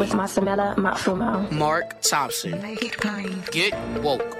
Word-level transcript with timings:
With 0.00 0.12
Masamela 0.12 0.74
Matfumo. 0.76 1.52
Mark 1.52 2.00
Thompson. 2.00 2.62
Make 2.62 2.82
it 2.82 2.96
plain. 2.96 3.44
Get 3.52 3.74
woke. 4.00 4.34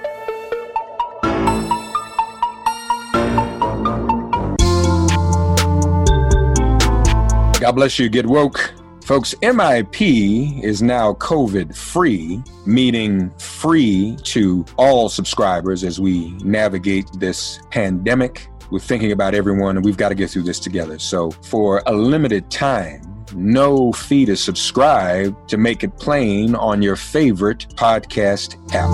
God 7.59 7.73
bless 7.73 7.99
you. 7.99 8.09
Get 8.09 8.25
woke. 8.25 8.73
Folks, 9.05 9.35
MIP 9.35 10.63
is 10.63 10.81
now 10.81 11.13
COVID 11.13 11.75
free, 11.77 12.41
meaning 12.65 13.29
free 13.37 14.17
to 14.23 14.65
all 14.77 15.09
subscribers 15.09 15.83
as 15.83 15.99
we 15.99 16.31
navigate 16.37 17.05
this 17.19 17.59
pandemic. 17.69 18.47
We're 18.71 18.79
thinking 18.79 19.11
about 19.11 19.35
everyone 19.35 19.75
and 19.75 19.85
we've 19.85 19.97
got 19.97 20.09
to 20.09 20.15
get 20.15 20.31
through 20.31 20.43
this 20.43 20.59
together. 20.59 20.97
So, 20.97 21.29
for 21.29 21.83
a 21.85 21.93
limited 21.93 22.49
time, 22.49 23.10
no 23.35 23.91
fee 23.91 24.25
to 24.25 24.35
subscribe 24.35 25.47
to 25.47 25.57
make 25.57 25.83
it 25.83 25.97
plain 25.97 26.55
on 26.55 26.81
your 26.81 26.95
favorite 26.95 27.67
podcast 27.75 28.57
app. 28.73 28.89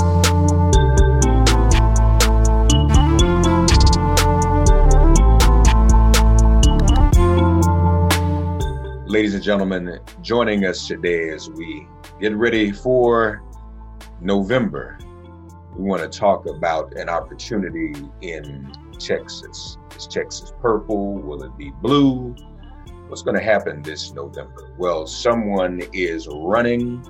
Ladies 9.07 9.33
and 9.33 9.43
gentlemen, 9.43 9.99
joining 10.21 10.65
us 10.65 10.87
today 10.87 11.29
as 11.29 11.49
we 11.49 11.87
get 12.19 12.35
ready 12.35 12.71
for 12.71 13.41
November, 14.21 14.99
we 15.75 15.83
want 15.83 16.01
to 16.01 16.19
talk 16.19 16.45
about 16.45 16.95
an 16.97 17.09
opportunity 17.09 17.93
in 18.21 18.71
Texas. 18.99 19.77
Is 19.95 20.07
Texas 20.07 20.51
purple? 20.59 21.15
Will 21.15 21.43
it 21.43 21.55
be 21.57 21.71
blue? 21.81 22.35
What's 23.07 23.21
going 23.21 23.37
to 23.37 23.43
happen 23.43 23.81
this 23.81 24.13
November? 24.13 24.73
Well, 24.77 25.07
someone 25.07 25.81
is 25.93 26.27
running 26.29 27.01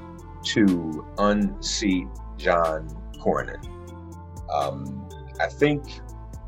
to 0.43 1.07
unseat 1.17 2.07
John 2.37 2.87
Cornyn. 3.19 3.65
Um, 4.53 5.09
I 5.39 5.47
think 5.47 5.85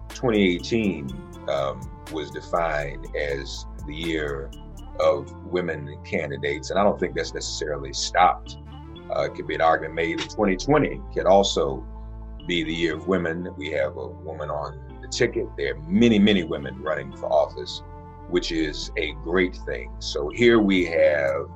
2018 0.09 1.09
um, 1.49 1.81
was 2.11 2.29
defined 2.29 3.07
as 3.15 3.65
the 3.87 3.95
year 3.95 4.51
of 4.99 5.31
women 5.45 5.97
candidates, 6.03 6.69
and 6.69 6.79
I 6.79 6.83
don't 6.83 6.99
think 6.99 7.15
that's 7.15 7.33
necessarily 7.33 7.91
stopped. 7.91 8.57
Uh, 9.15 9.23
it 9.23 9.33
could 9.33 9.47
be 9.47 9.55
an 9.55 9.61
argument 9.61 9.95
made 9.95 10.19
that 10.19 10.29
2020 10.29 11.01
could 11.15 11.25
also 11.25 11.83
be 12.47 12.63
the 12.63 12.73
year 12.73 12.95
of 12.95 13.07
women. 13.07 13.47
We 13.57 13.71
have 13.71 13.97
a 13.97 14.07
woman 14.07 14.51
on 14.51 14.99
the 15.01 15.07
ticket. 15.07 15.47
There 15.57 15.73
are 15.73 15.79
many, 15.87 16.19
many 16.19 16.43
women 16.43 16.79
running 16.81 17.15
for 17.17 17.31
office, 17.31 17.81
which 18.29 18.51
is 18.51 18.91
a 18.97 19.13
great 19.23 19.55
thing. 19.65 19.91
So 19.99 20.29
here 20.29 20.59
we 20.59 20.85
have 20.85 21.47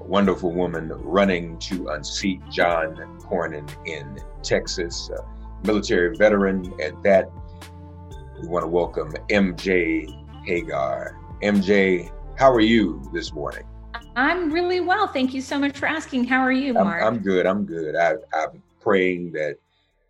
a 0.00 0.04
wonderful 0.04 0.52
woman 0.52 0.88
running 0.88 1.58
to 1.60 1.88
unseat 1.88 2.40
John 2.50 2.96
Cornyn 3.20 3.68
in 3.86 4.18
Texas, 4.42 5.10
a 5.10 5.24
military 5.66 6.16
veteran 6.16 6.72
at 6.80 7.02
that. 7.02 7.30
We 8.40 8.48
want 8.48 8.64
to 8.64 8.68
welcome 8.68 9.12
MJ 9.30 10.06
Hegar. 10.46 11.16
MJ, 11.42 12.10
how 12.38 12.52
are 12.52 12.60
you 12.60 13.08
this 13.12 13.32
morning? 13.32 13.64
I'm 14.14 14.52
really 14.52 14.80
well. 14.80 15.06
Thank 15.06 15.32
you 15.32 15.40
so 15.40 15.58
much 15.58 15.78
for 15.78 15.86
asking. 15.86 16.24
How 16.24 16.40
are 16.40 16.52
you, 16.52 16.76
I'm, 16.76 16.84
Mark? 16.84 17.02
I'm 17.02 17.18
good. 17.18 17.46
I'm 17.46 17.64
good. 17.64 17.96
I, 17.96 18.14
I'm 18.34 18.62
praying 18.80 19.32
that 19.32 19.56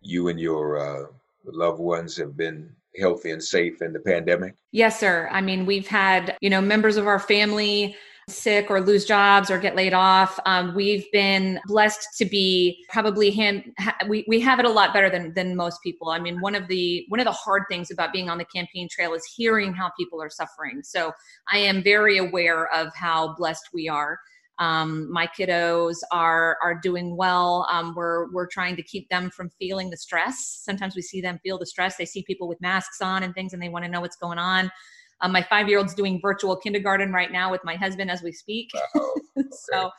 you 0.01 0.27
and 0.27 0.39
your 0.39 0.79
uh, 0.79 1.05
loved 1.45 1.79
ones 1.79 2.17
have 2.17 2.35
been 2.35 2.69
healthy 2.99 3.31
and 3.31 3.43
safe 3.43 3.81
in 3.81 3.93
the 3.93 3.99
pandemic. 3.99 4.55
yes, 4.71 4.99
sir. 4.99 5.29
I 5.31 5.41
mean, 5.41 5.65
we've 5.65 5.87
had, 5.87 6.37
you 6.41 6.49
know, 6.49 6.61
members 6.61 6.97
of 6.97 7.07
our 7.07 7.19
family 7.19 7.95
sick 8.27 8.69
or 8.69 8.79
lose 8.79 9.05
jobs 9.05 9.49
or 9.49 9.57
get 9.57 9.75
laid 9.75 9.93
off. 9.93 10.39
Um, 10.45 10.75
we've 10.75 11.05
been 11.11 11.59
blessed 11.65 12.07
to 12.17 12.25
be 12.25 12.85
probably 12.89 13.31
hand, 13.31 13.63
ha- 13.79 13.97
we, 14.07 14.23
we 14.27 14.39
have 14.39 14.59
it 14.59 14.65
a 14.65 14.69
lot 14.69 14.93
better 14.93 15.09
than, 15.09 15.33
than 15.33 15.55
most 15.55 15.81
people. 15.81 16.09
I 16.09 16.19
mean, 16.19 16.39
one 16.39 16.55
of 16.55 16.67
the, 16.67 17.05
one 17.09 17.19
of 17.19 17.25
the 17.25 17.31
hard 17.31 17.63
things 17.69 17.91
about 17.91 18.13
being 18.13 18.29
on 18.29 18.37
the 18.37 18.45
campaign 18.45 18.87
trail 18.91 19.13
is 19.13 19.25
hearing 19.25 19.73
how 19.73 19.89
people 19.97 20.21
are 20.21 20.29
suffering. 20.29 20.81
So 20.83 21.11
I 21.51 21.57
am 21.57 21.81
very 21.81 22.17
aware 22.17 22.71
of 22.73 22.93
how 22.95 23.35
blessed 23.35 23.69
we 23.73 23.89
are. 23.89 24.19
Um, 24.59 25.11
my 25.11 25.25
kiddos 25.27 25.95
are 26.11 26.57
are 26.61 26.75
doing 26.75 27.15
well. 27.15 27.67
Um, 27.71 27.93
we're 27.95 28.31
we're 28.31 28.47
trying 28.47 28.75
to 28.75 28.83
keep 28.83 29.07
them 29.09 29.29
from 29.31 29.49
feeling 29.57 29.89
the 29.89 29.97
stress. 29.97 30.61
Sometimes 30.63 30.95
we 30.95 31.01
see 31.01 31.21
them 31.21 31.39
feel 31.41 31.57
the 31.57 31.65
stress. 31.65 31.95
They 31.95 32.05
see 32.05 32.23
people 32.23 32.47
with 32.47 32.59
masks 32.61 33.01
on 33.01 33.23
and 33.23 33.33
things, 33.33 33.53
and 33.53 33.61
they 33.61 33.69
want 33.69 33.85
to 33.85 33.91
know 33.91 34.01
what's 34.01 34.17
going 34.17 34.37
on. 34.37 34.69
Um, 35.21 35.31
my 35.31 35.41
five 35.43 35.67
year 35.69 35.77
old's 35.77 35.93
doing 35.93 36.19
virtual 36.21 36.55
kindergarten 36.57 37.11
right 37.11 37.31
now 37.31 37.51
with 37.51 37.63
my 37.63 37.75
husband 37.75 38.11
as 38.11 38.21
we 38.21 38.31
speak. 38.31 38.69
Wow. 38.93 39.13
so 39.51 39.91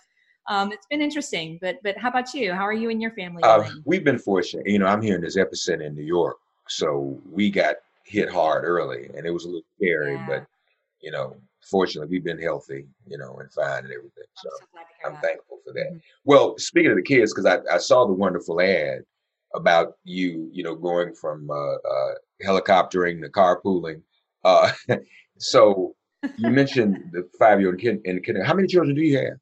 um, 0.48 0.72
it's 0.72 0.86
been 0.90 1.00
interesting. 1.00 1.58
But 1.62 1.76
but 1.82 1.96
how 1.96 2.10
about 2.10 2.34
you? 2.34 2.52
How 2.52 2.66
are 2.66 2.72
you 2.72 2.90
and 2.90 3.00
your 3.00 3.12
family 3.12 3.42
Uh, 3.42 3.68
we've 3.84 4.04
been 4.04 4.18
fortunate. 4.18 4.66
You 4.66 4.78
know, 4.78 4.86
I'm 4.86 5.00
here 5.00 5.14
in 5.14 5.22
this 5.22 5.36
epicenter 5.36 5.86
in 5.86 5.94
New 5.94 6.04
York, 6.04 6.36
so 6.68 7.18
we 7.30 7.50
got 7.50 7.76
hit 8.04 8.30
hard 8.30 8.64
early, 8.64 9.08
and 9.16 9.26
it 9.26 9.30
was 9.30 9.44
a 9.44 9.48
little 9.48 9.62
scary. 9.76 10.14
Yeah. 10.14 10.26
But 10.28 10.46
you 11.00 11.10
know, 11.10 11.36
fortunately, 11.62 12.10
we've 12.10 12.24
been 12.24 12.40
healthy, 12.40 12.86
you 13.06 13.18
know, 13.18 13.38
and 13.38 13.52
fine 13.52 13.84
and 13.84 13.92
everything. 13.92 14.24
So 14.36 14.48
I'm 14.48 14.58
so 14.60 14.66
glad 14.72 14.82
to 14.82 14.88
hear 14.98 15.10
I'm 15.10 15.22
thankful 15.22 15.58
for 15.64 15.72
that. 15.74 15.92
Mhm. 15.92 16.02
Well, 16.24 16.58
speaking 16.58 16.90
of 16.90 16.96
the 16.96 17.02
kids, 17.02 17.32
because 17.32 17.46
I, 17.46 17.74
I 17.74 17.78
saw 17.78 18.06
the 18.06 18.12
wonderful 18.12 18.60
ad 18.60 19.04
about 19.54 19.94
you, 20.04 20.48
you 20.52 20.62
know, 20.62 20.74
going 20.74 21.14
from 21.14 21.50
uh, 21.50 21.54
uh, 21.54 22.14
helicoptering 22.44 23.20
to 23.22 23.28
carpooling. 23.28 24.02
Uh, 24.44 24.70
so 25.38 25.94
you 26.36 26.50
mentioned 26.50 27.10
the 27.12 27.28
five-year-old 27.38 27.80
kid 27.80 28.00
in 28.04 28.22
kid. 28.22 28.36
How 28.44 28.54
many 28.54 28.68
children 28.68 28.94
do 28.94 29.02
you 29.02 29.18
have? 29.18 29.38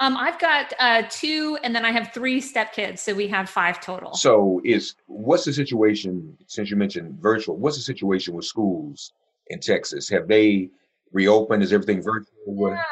Um, 0.00 0.16
I've 0.16 0.38
got 0.38 0.72
uh, 0.78 1.02
two, 1.10 1.58
and 1.62 1.76
then 1.76 1.84
I 1.84 1.92
have 1.92 2.12
three 2.14 2.40
stepkids, 2.40 3.00
so 3.00 3.14
we 3.14 3.28
have 3.28 3.50
five 3.50 3.80
total. 3.80 4.14
So 4.14 4.62
is 4.64 4.94
what's 5.06 5.44
the 5.44 5.52
situation 5.52 6.38
since 6.46 6.70
you 6.70 6.76
mentioned 6.76 7.20
virtual? 7.20 7.56
What's 7.56 7.76
the 7.76 7.82
situation 7.82 8.32
with 8.32 8.46
schools 8.46 9.12
in 9.48 9.60
Texas? 9.60 10.08
Have 10.08 10.26
they 10.26 10.70
reopen? 11.12 11.62
Is 11.62 11.72
everything 11.72 12.02
virtual? 12.02 12.70
Yeah. 12.70 12.82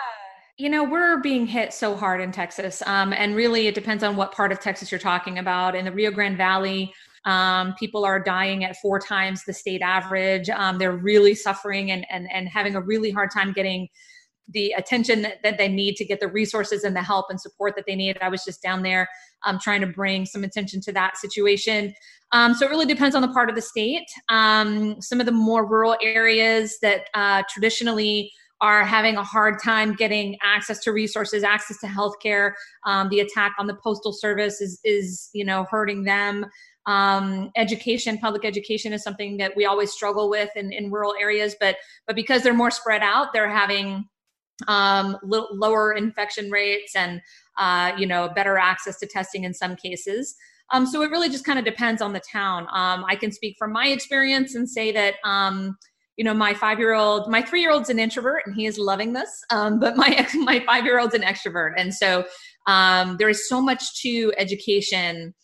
You 0.56 0.68
know, 0.68 0.82
we're 0.82 1.20
being 1.20 1.46
hit 1.46 1.72
so 1.72 1.94
hard 1.94 2.20
in 2.20 2.32
Texas. 2.32 2.82
Um, 2.84 3.12
and 3.12 3.36
really, 3.36 3.68
it 3.68 3.74
depends 3.74 4.02
on 4.02 4.16
what 4.16 4.32
part 4.32 4.50
of 4.50 4.58
Texas 4.58 4.90
you're 4.90 4.98
talking 4.98 5.38
about. 5.38 5.76
In 5.76 5.84
the 5.84 5.92
Rio 5.92 6.10
Grande 6.10 6.36
Valley, 6.36 6.92
um, 7.24 7.74
people 7.78 8.04
are 8.04 8.18
dying 8.18 8.64
at 8.64 8.76
four 8.76 8.98
times 8.98 9.44
the 9.44 9.52
state 9.52 9.82
average. 9.82 10.50
Um, 10.50 10.78
they're 10.78 10.96
really 10.96 11.34
suffering 11.34 11.92
and, 11.92 12.04
and, 12.10 12.28
and 12.32 12.48
having 12.48 12.74
a 12.74 12.80
really 12.80 13.10
hard 13.10 13.30
time 13.30 13.52
getting 13.52 13.88
the 14.50 14.72
attention 14.76 15.22
that, 15.22 15.42
that, 15.42 15.58
they 15.58 15.68
need 15.68 15.96
to 15.96 16.04
get 16.04 16.20
the 16.20 16.28
resources 16.28 16.84
and 16.84 16.96
the 16.96 17.02
help 17.02 17.26
and 17.28 17.40
support 17.40 17.74
that 17.76 17.84
they 17.86 17.94
need. 17.94 18.16
I 18.20 18.28
was 18.28 18.44
just 18.44 18.62
down 18.62 18.82
there 18.82 19.08
um, 19.44 19.58
trying 19.60 19.80
to 19.82 19.86
bring 19.86 20.24
some 20.26 20.44
attention 20.44 20.80
to 20.82 20.92
that 20.92 21.16
situation. 21.18 21.94
Um, 22.32 22.54
so 22.54 22.66
it 22.66 22.70
really 22.70 22.86
depends 22.86 23.14
on 23.14 23.22
the 23.22 23.28
part 23.28 23.48
of 23.48 23.56
the 23.56 23.62
state. 23.62 24.06
Um, 24.28 25.00
some 25.00 25.20
of 25.20 25.26
the 25.26 25.32
more 25.32 25.66
rural 25.66 25.96
areas 26.02 26.78
that 26.82 27.08
uh, 27.14 27.42
traditionally 27.50 28.32
are 28.60 28.84
having 28.84 29.16
a 29.16 29.22
hard 29.22 29.62
time 29.62 29.94
getting 29.94 30.36
access 30.42 30.80
to 30.80 30.92
resources, 30.92 31.44
access 31.44 31.78
to 31.78 31.86
healthcare. 31.86 32.52
Um, 32.84 33.08
the 33.08 33.20
attack 33.20 33.52
on 33.58 33.66
the 33.66 33.76
postal 33.82 34.12
service 34.12 34.60
is, 34.60 34.80
is 34.84 35.30
you 35.32 35.44
know, 35.44 35.66
hurting 35.70 36.04
them. 36.04 36.46
Um, 36.86 37.50
education, 37.56 38.18
public 38.18 38.44
education 38.44 38.92
is 38.92 39.02
something 39.02 39.36
that 39.36 39.54
we 39.54 39.66
always 39.66 39.92
struggle 39.92 40.30
with 40.30 40.48
in, 40.56 40.72
in 40.72 40.90
rural 40.90 41.14
areas, 41.20 41.54
but 41.60 41.76
but 42.06 42.16
because 42.16 42.42
they're 42.42 42.54
more 42.54 42.70
spread 42.70 43.02
out, 43.02 43.34
they're 43.34 43.50
having 43.50 44.06
um, 44.66 45.16
lower 45.22 45.92
infection 45.92 46.50
rates 46.50 46.96
and 46.96 47.20
uh, 47.58 47.92
you 47.96 48.06
know 48.06 48.28
better 48.34 48.58
access 48.58 48.98
to 48.98 49.06
testing 49.06 49.44
in 49.44 49.54
some 49.54 49.76
cases. 49.76 50.34
Um, 50.70 50.86
so 50.86 51.00
it 51.02 51.10
really 51.10 51.30
just 51.30 51.46
kind 51.46 51.58
of 51.58 51.64
depends 51.64 52.02
on 52.02 52.12
the 52.12 52.20
town. 52.20 52.64
Um, 52.72 53.04
I 53.08 53.16
can 53.16 53.32
speak 53.32 53.56
from 53.58 53.72
my 53.72 53.86
experience 53.86 54.54
and 54.54 54.68
say 54.68 54.92
that 54.92 55.14
um, 55.24 55.76
you 56.16 56.24
know 56.24 56.34
my 56.34 56.54
five 56.54 56.78
year 56.78 56.94
old, 56.94 57.30
my 57.30 57.42
three 57.42 57.60
year 57.60 57.70
old's 57.70 57.90
an 57.90 57.98
introvert 57.98 58.42
and 58.46 58.54
he 58.54 58.66
is 58.66 58.78
loving 58.78 59.12
this, 59.12 59.30
um, 59.50 59.78
but 59.78 59.96
my 59.96 60.26
my 60.34 60.60
five 60.66 60.84
year 60.84 60.98
old's 60.98 61.14
an 61.14 61.22
extrovert, 61.22 61.72
and 61.76 61.94
so 61.94 62.24
um, 62.66 63.16
there 63.18 63.28
is 63.28 63.48
so 63.48 63.60
much 63.60 64.00
to 64.02 64.32
education 64.36 65.34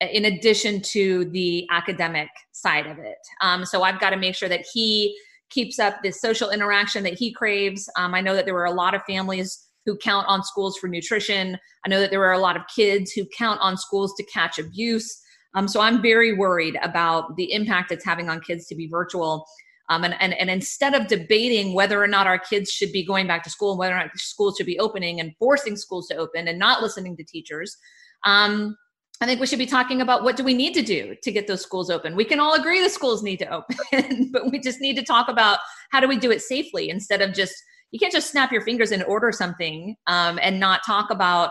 in 0.00 0.24
addition 0.24 0.80
to 0.80 1.26
the 1.26 1.66
academic 1.70 2.28
side 2.52 2.86
of 2.86 2.98
it. 2.98 3.18
Um, 3.42 3.66
so 3.66 3.82
I've 3.82 4.00
got 4.00 4.10
to 4.10 4.16
make 4.16 4.34
sure 4.34 4.48
that 4.48 4.64
he 4.72 5.14
keeps 5.50 5.78
up 5.78 5.96
the 6.02 6.10
social 6.10 6.50
interaction 6.50 7.02
that 7.04 7.14
he 7.14 7.32
craves. 7.32 7.88
Um, 7.96 8.14
I 8.14 8.20
know 8.20 8.34
that 8.34 8.44
there 8.44 8.54
were 8.54 8.64
a 8.64 8.72
lot 8.72 8.94
of 8.94 9.02
families 9.04 9.66
who 9.86 9.96
count 9.96 10.26
on 10.28 10.42
schools 10.42 10.76
for 10.78 10.88
nutrition. 10.88 11.58
I 11.84 11.88
know 11.88 12.00
that 12.00 12.10
there 12.10 12.20
were 12.20 12.32
a 12.32 12.38
lot 12.38 12.56
of 12.56 12.62
kids 12.74 13.12
who 13.12 13.24
count 13.36 13.60
on 13.60 13.76
schools 13.76 14.14
to 14.16 14.24
catch 14.24 14.58
abuse. 14.58 15.20
Um, 15.54 15.66
so 15.66 15.80
I'm 15.80 16.00
very 16.00 16.32
worried 16.32 16.78
about 16.82 17.36
the 17.36 17.52
impact 17.52 17.90
it's 17.90 18.04
having 18.04 18.28
on 18.28 18.40
kids 18.40 18.66
to 18.66 18.74
be 18.74 18.86
virtual. 18.86 19.46
Um, 19.88 20.04
and, 20.04 20.14
and, 20.20 20.32
and 20.34 20.48
instead 20.48 20.94
of 20.94 21.08
debating 21.08 21.74
whether 21.74 22.00
or 22.00 22.06
not 22.06 22.28
our 22.28 22.38
kids 22.38 22.70
should 22.70 22.92
be 22.92 23.04
going 23.04 23.26
back 23.26 23.42
to 23.42 23.50
school 23.50 23.72
and 23.72 23.78
whether 23.78 23.94
or 23.94 23.98
not 23.98 24.16
schools 24.16 24.54
should 24.56 24.66
be 24.66 24.78
opening 24.78 25.18
and 25.18 25.34
forcing 25.38 25.76
schools 25.76 26.06
to 26.08 26.16
open 26.16 26.46
and 26.46 26.58
not 26.58 26.80
listening 26.80 27.16
to 27.16 27.24
teachers, 27.24 27.76
um, 28.24 28.76
I 29.20 29.26
think 29.26 29.38
we 29.38 29.46
should 29.46 29.58
be 29.58 29.66
talking 29.66 30.00
about 30.00 30.24
what 30.24 30.36
do 30.36 30.44
we 30.44 30.54
need 30.54 30.72
to 30.74 30.82
do 30.82 31.14
to 31.22 31.30
get 31.30 31.46
those 31.46 31.60
schools 31.60 31.90
open. 31.90 32.16
We 32.16 32.24
can 32.24 32.40
all 32.40 32.54
agree 32.54 32.82
the 32.82 32.88
schools 32.88 33.22
need 33.22 33.38
to 33.40 33.48
open, 33.52 34.30
but 34.32 34.50
we 34.50 34.58
just 34.58 34.80
need 34.80 34.96
to 34.96 35.02
talk 35.02 35.28
about 35.28 35.58
how 35.90 36.00
do 36.00 36.08
we 36.08 36.16
do 36.16 36.30
it 36.30 36.40
safely 36.40 36.88
instead 36.88 37.20
of 37.20 37.34
just 37.34 37.54
you 37.90 37.98
can't 37.98 38.12
just 38.12 38.30
snap 38.30 38.52
your 38.52 38.62
fingers 38.62 38.92
and 38.92 39.02
order 39.04 39.32
something 39.32 39.96
um, 40.06 40.38
and 40.40 40.58
not 40.58 40.80
talk 40.86 41.10
about 41.10 41.50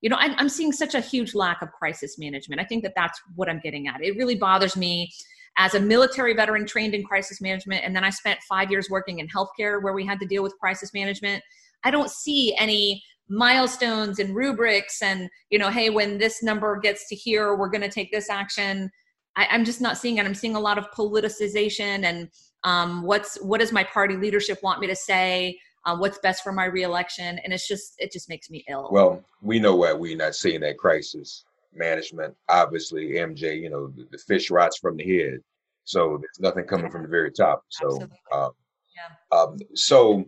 you 0.00 0.08
know 0.08 0.16
I'm, 0.18 0.34
I'm 0.38 0.48
seeing 0.48 0.70
such 0.70 0.94
a 0.94 1.00
huge 1.00 1.34
lack 1.34 1.60
of 1.60 1.72
crisis 1.72 2.18
management. 2.18 2.60
I 2.60 2.64
think 2.64 2.84
that 2.84 2.92
that's 2.94 3.20
what 3.34 3.48
i'm 3.48 3.58
getting 3.60 3.88
at. 3.88 4.02
It 4.02 4.16
really 4.16 4.36
bothers 4.36 4.76
me 4.76 5.10
as 5.56 5.74
a 5.74 5.80
military 5.80 6.34
veteran 6.34 6.66
trained 6.66 6.94
in 6.94 7.02
crisis 7.02 7.40
management 7.40 7.84
and 7.84 7.96
then 7.96 8.04
i 8.04 8.10
spent 8.10 8.38
five 8.48 8.70
years 8.70 8.88
working 8.88 9.18
in 9.18 9.26
healthcare 9.26 9.82
where 9.82 9.92
we 9.92 10.06
had 10.06 10.20
to 10.20 10.26
deal 10.26 10.44
with 10.44 10.54
crisis 10.60 10.94
management. 10.94 11.42
I 11.82 11.90
don't 11.90 12.10
see 12.10 12.54
any 12.58 13.02
milestones 13.28 14.18
and 14.18 14.34
rubrics 14.34 15.02
and 15.02 15.28
you 15.50 15.58
know 15.58 15.70
hey 15.70 15.90
when 15.90 16.18
this 16.18 16.42
number 16.42 16.78
gets 16.78 17.08
to 17.08 17.14
here 17.14 17.54
we're 17.54 17.68
going 17.68 17.82
to 17.82 17.90
take 17.90 18.10
this 18.10 18.30
action. 18.30 18.90
I, 19.36 19.54
am 19.54 19.64
just 19.64 19.80
not 19.80 19.96
seeing 19.96 20.18
it. 20.18 20.26
I'm 20.26 20.34
seeing 20.34 20.56
a 20.56 20.60
lot 20.60 20.78
of 20.78 20.90
politicization 20.90 22.04
and 22.04 22.28
um, 22.64 23.02
what's 23.02 23.36
what 23.40 23.60
does 23.60 23.72
my 23.72 23.84
party 23.84 24.16
leadership 24.16 24.58
want 24.62 24.80
me 24.80 24.86
to 24.88 24.96
say? 24.96 25.58
Um, 25.86 26.00
what's 26.00 26.18
best 26.18 26.42
for 26.42 26.52
my 26.52 26.64
reelection? 26.64 27.38
And 27.44 27.52
it's 27.52 27.68
just 27.68 27.94
it 27.98 28.10
just 28.12 28.28
makes 28.28 28.50
me 28.50 28.64
ill. 28.68 28.88
Well 28.90 29.22
we 29.42 29.60
know 29.60 29.76
why 29.76 29.92
we're 29.92 30.16
not 30.16 30.34
seeing 30.34 30.60
that 30.60 30.78
crisis. 30.78 31.44
Management 31.74 32.34
obviously 32.48 33.10
mj 33.10 33.60
you 33.60 33.70
know 33.70 33.88
the, 33.88 34.08
the 34.10 34.18
fish 34.18 34.50
rots 34.50 34.78
from 34.78 34.96
the 34.96 35.04
head. 35.04 35.40
So 35.84 36.18
there's 36.20 36.40
nothing 36.40 36.64
coming 36.64 36.90
from 36.90 37.02
the 37.02 37.08
very 37.08 37.30
top. 37.30 37.64
So 37.68 38.02
um, 38.32 38.50
yeah. 38.96 39.38
um, 39.38 39.56
so 39.74 40.26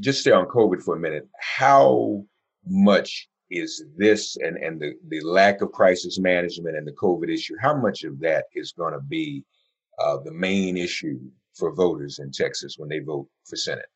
just 0.00 0.20
stay 0.20 0.32
on 0.32 0.46
COVID 0.46 0.82
for 0.82 0.96
a 0.96 1.00
minute. 1.00 1.28
How 1.40 2.24
much 2.66 3.28
is 3.50 3.84
this 3.96 4.36
and, 4.36 4.56
and 4.56 4.80
the, 4.80 4.94
the 5.08 5.20
lack 5.20 5.60
of 5.60 5.72
crisis 5.72 6.18
management 6.18 6.76
and 6.76 6.86
the 6.86 6.92
COVID 6.92 7.32
issue, 7.32 7.54
how 7.60 7.76
much 7.76 8.02
of 8.04 8.18
that 8.20 8.44
is 8.54 8.72
going 8.72 8.94
to 8.94 9.00
be 9.00 9.44
uh, 9.98 10.18
the 10.24 10.32
main 10.32 10.76
issue 10.76 11.20
for 11.54 11.74
voters 11.74 12.18
in 12.18 12.30
Texas 12.32 12.76
when 12.78 12.88
they 12.88 13.00
vote 13.00 13.28
for 13.44 13.56
Senate? 13.56 13.86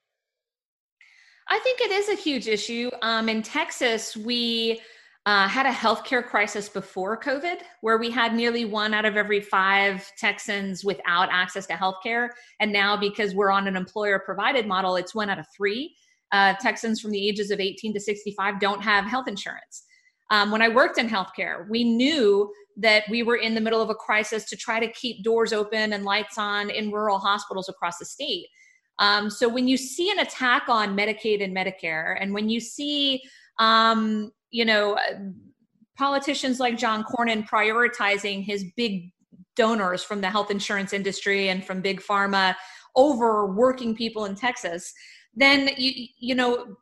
I 1.48 1.58
think 1.60 1.80
it 1.80 1.90
is 1.90 2.08
a 2.08 2.14
huge 2.14 2.48
issue. 2.48 2.90
Um, 3.02 3.28
in 3.28 3.42
Texas, 3.42 4.16
we 4.16 4.80
uh, 5.26 5.48
had 5.48 5.66
a 5.66 5.72
healthcare 5.72 6.24
crisis 6.24 6.68
before 6.68 7.20
COVID, 7.20 7.56
where 7.80 7.98
we 7.98 8.12
had 8.12 8.32
nearly 8.32 8.64
one 8.64 8.94
out 8.94 9.04
of 9.04 9.16
every 9.16 9.40
five 9.40 10.08
Texans 10.16 10.84
without 10.84 11.28
access 11.32 11.66
to 11.66 11.74
healthcare. 11.74 12.28
And 12.60 12.72
now, 12.72 12.96
because 12.96 13.34
we're 13.34 13.50
on 13.50 13.66
an 13.66 13.76
employer 13.76 14.20
provided 14.20 14.68
model, 14.68 14.94
it's 14.94 15.16
one 15.16 15.28
out 15.28 15.40
of 15.40 15.46
three. 15.54 15.96
Uh, 16.30 16.54
Texans 16.60 17.00
from 17.00 17.10
the 17.10 17.28
ages 17.28 17.50
of 17.50 17.58
18 17.58 17.92
to 17.94 18.00
65 18.00 18.60
don't 18.60 18.82
have 18.82 19.04
health 19.04 19.26
insurance. 19.26 19.84
Um, 20.30 20.52
when 20.52 20.62
I 20.62 20.68
worked 20.68 20.96
in 20.96 21.08
healthcare, 21.08 21.68
we 21.68 21.82
knew 21.82 22.52
that 22.76 23.04
we 23.10 23.24
were 23.24 23.36
in 23.36 23.54
the 23.54 23.60
middle 23.60 23.82
of 23.82 23.90
a 23.90 23.94
crisis 23.94 24.44
to 24.44 24.56
try 24.56 24.78
to 24.78 24.90
keep 24.92 25.24
doors 25.24 25.52
open 25.52 25.92
and 25.92 26.04
lights 26.04 26.38
on 26.38 26.70
in 26.70 26.92
rural 26.92 27.18
hospitals 27.18 27.68
across 27.68 27.98
the 27.98 28.04
state. 28.04 28.46
Um, 29.00 29.28
so 29.28 29.48
when 29.48 29.66
you 29.66 29.76
see 29.76 30.10
an 30.10 30.20
attack 30.20 30.68
on 30.68 30.96
Medicaid 30.96 31.42
and 31.42 31.56
Medicare, 31.56 32.16
and 32.20 32.32
when 32.32 32.48
you 32.48 32.60
see 32.60 33.22
um, 33.58 34.32
you 34.56 34.64
know, 34.64 34.94
uh, 34.94 35.18
politicians 35.98 36.58
like 36.58 36.78
John 36.78 37.04
Cornyn 37.04 37.46
prioritizing 37.46 38.42
his 38.42 38.64
big 38.74 39.12
donors 39.54 40.02
from 40.02 40.22
the 40.22 40.30
health 40.30 40.50
insurance 40.50 40.94
industry 40.94 41.50
and 41.50 41.62
from 41.62 41.82
big 41.82 42.00
pharma 42.00 42.54
over 42.94 43.52
working 43.52 43.94
people 43.94 44.24
in 44.24 44.34
Texas, 44.34 44.94
then 45.34 45.68
you 45.76 46.06
you 46.18 46.34
know 46.34 46.76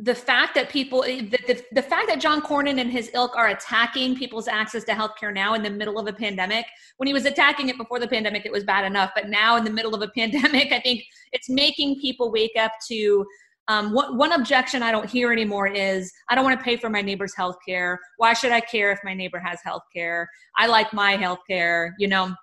the 0.00 0.14
fact 0.14 0.54
that 0.54 0.68
people 0.68 1.02
eh, 1.04 1.22
the, 1.22 1.38
the, 1.48 1.64
the, 1.72 1.82
fact 1.82 2.06
that 2.06 2.20
john 2.20 2.40
cornyn 2.40 2.80
and 2.80 2.92
his 2.92 3.10
ilk 3.14 3.36
are 3.36 3.48
attacking 3.48 4.14
people's 4.14 4.46
access 4.46 4.84
to 4.84 4.92
healthcare 4.92 5.34
now 5.34 5.54
in 5.54 5.62
the 5.62 5.70
middle 5.70 5.98
of 5.98 6.06
a 6.06 6.12
pandemic 6.12 6.64
when 6.98 7.08
he 7.08 7.12
was 7.12 7.24
attacking 7.24 7.68
it 7.68 7.76
before 7.76 7.98
the 7.98 8.06
pandemic 8.06 8.46
it 8.46 8.52
was 8.52 8.62
bad 8.62 8.84
enough 8.84 9.10
but 9.16 9.28
now 9.28 9.56
in 9.56 9.64
the 9.64 9.70
middle 9.70 9.96
of 9.96 10.02
a 10.02 10.08
pandemic 10.16 10.70
i 10.72 10.78
think 10.78 11.02
it's 11.32 11.50
making 11.50 11.98
people 12.00 12.30
wake 12.30 12.56
up 12.56 12.72
to 12.86 13.26
um, 13.68 13.92
what, 13.92 14.16
one 14.16 14.32
objection 14.32 14.82
I 14.82 14.90
don't 14.90 15.08
hear 15.08 15.32
anymore 15.32 15.66
is 15.66 16.10
I 16.28 16.34
don't 16.34 16.44
want 16.44 16.58
to 16.58 16.64
pay 16.64 16.76
for 16.76 16.88
my 16.88 17.02
neighbor's 17.02 17.34
health 17.36 17.56
care. 17.66 17.98
Why 18.16 18.32
should 18.32 18.52
I 18.52 18.60
care 18.60 18.90
if 18.92 18.98
my 19.04 19.14
neighbor 19.14 19.38
has 19.38 19.60
health 19.62 19.82
care? 19.94 20.28
I 20.56 20.66
like 20.66 20.92
my 20.92 21.12
health 21.12 21.40
care. 21.48 21.94
You 21.98 22.08
know, 22.08 22.34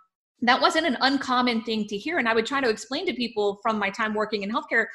that 0.41 0.61
wasn't 0.61 0.85
an 0.85 0.97
uncommon 1.01 1.63
thing 1.63 1.87
to 1.87 1.97
hear. 1.97 2.19
And 2.19 2.29
I 2.29 2.35
would 2.35 2.45
try 2.45 2.61
to 2.61 2.69
explain 2.69 3.05
to 3.07 3.13
people 3.13 3.59
from 3.63 3.79
my 3.79 3.89
time 3.89 4.13
working 4.13 4.43
in 4.43 4.51
healthcare 4.51 4.85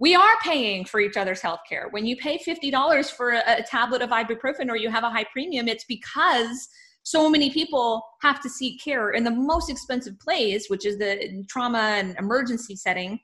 we 0.00 0.14
are 0.14 0.38
paying 0.42 0.86
for 0.86 0.98
each 0.98 1.18
other's 1.18 1.42
health 1.42 1.60
care. 1.68 1.88
When 1.90 2.06
you 2.06 2.16
pay 2.16 2.38
$50 2.38 3.10
for 3.10 3.32
a, 3.32 3.42
a 3.46 3.62
tablet 3.62 4.00
of 4.00 4.08
ibuprofen 4.08 4.70
or 4.70 4.76
you 4.76 4.90
have 4.90 5.04
a 5.04 5.10
high 5.10 5.26
premium, 5.30 5.68
it's 5.68 5.84
because 5.84 6.68
so 7.02 7.28
many 7.28 7.50
people 7.50 8.02
have 8.22 8.40
to 8.40 8.48
seek 8.48 8.82
care 8.82 9.10
in 9.10 9.24
the 9.24 9.30
most 9.30 9.70
expensive 9.70 10.18
place, 10.18 10.68
which 10.68 10.86
is 10.86 10.98
the 10.98 11.44
trauma 11.50 11.96
and 11.98 12.16
emergency 12.18 12.76
setting 12.76 13.20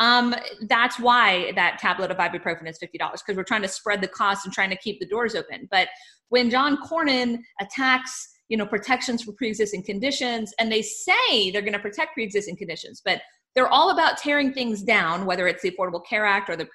um, 0.00 0.34
that's 0.62 0.98
why 0.98 1.52
that 1.56 1.78
tablet 1.78 2.10
of 2.10 2.16
ibuprofen 2.16 2.68
is 2.68 2.78
$50 2.78 3.12
because 3.12 3.36
we're 3.36 3.44
trying 3.44 3.62
to 3.62 3.68
spread 3.68 4.00
the 4.00 4.08
cost 4.08 4.46
and 4.46 4.52
trying 4.52 4.70
to 4.70 4.76
keep 4.76 4.98
the 4.98 5.06
doors 5.06 5.34
open. 5.34 5.68
But 5.70 5.88
when 6.30 6.50
John 6.50 6.78
Cornyn 6.82 7.38
attacks, 7.60 8.28
you 8.48 8.56
know, 8.56 8.66
protections 8.66 9.22
for 9.22 9.32
pre-existing 9.32 9.84
conditions, 9.84 10.54
and 10.58 10.72
they 10.72 10.82
say 10.82 11.50
they're 11.50 11.60
going 11.60 11.74
to 11.74 11.78
protect 11.78 12.14
pre-existing 12.14 12.56
conditions, 12.56 13.02
but 13.04 13.20
they're 13.54 13.68
all 13.68 13.90
about 13.90 14.16
tearing 14.16 14.54
things 14.54 14.82
down, 14.82 15.26
whether 15.26 15.46
it's 15.46 15.62
the 15.62 15.70
Affordable 15.70 16.04
Care 16.06 16.24
Act 16.24 16.48
or 16.48 16.56
the 16.56 16.68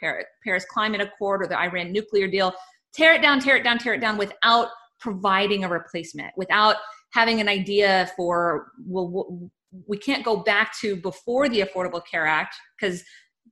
Paris 0.44 0.65
Climate 0.70 1.01
Accord 1.01 1.41
or 1.41 1.48
the 1.48 1.58
Iran 1.58 1.91
nuclear 1.91 2.27
deal. 2.27 2.53
Tear 2.94 3.13
it 3.13 3.22
down, 3.22 3.39
tear 3.39 3.58
it 3.58 3.63
down, 3.63 3.79
tear 3.79 3.96
it 3.96 4.01
down 4.01 4.17
without 4.17 4.70
providing 5.00 5.63
a 5.63 5.70
replacement, 5.70 6.32
without 6.38 6.75
having 7.12 7.39
an 7.41 7.48
idea 7.48 8.12
for 8.15 8.72
well, 8.86 9.50
we 9.88 9.98
can't 9.98 10.24
go 10.24 10.38
back 10.38 10.77
to 10.82 10.96
before 10.98 11.50
the 11.50 11.62
Affordable 11.62 12.01
Care 12.05 12.25
Act 12.25 12.55
because 12.79 13.03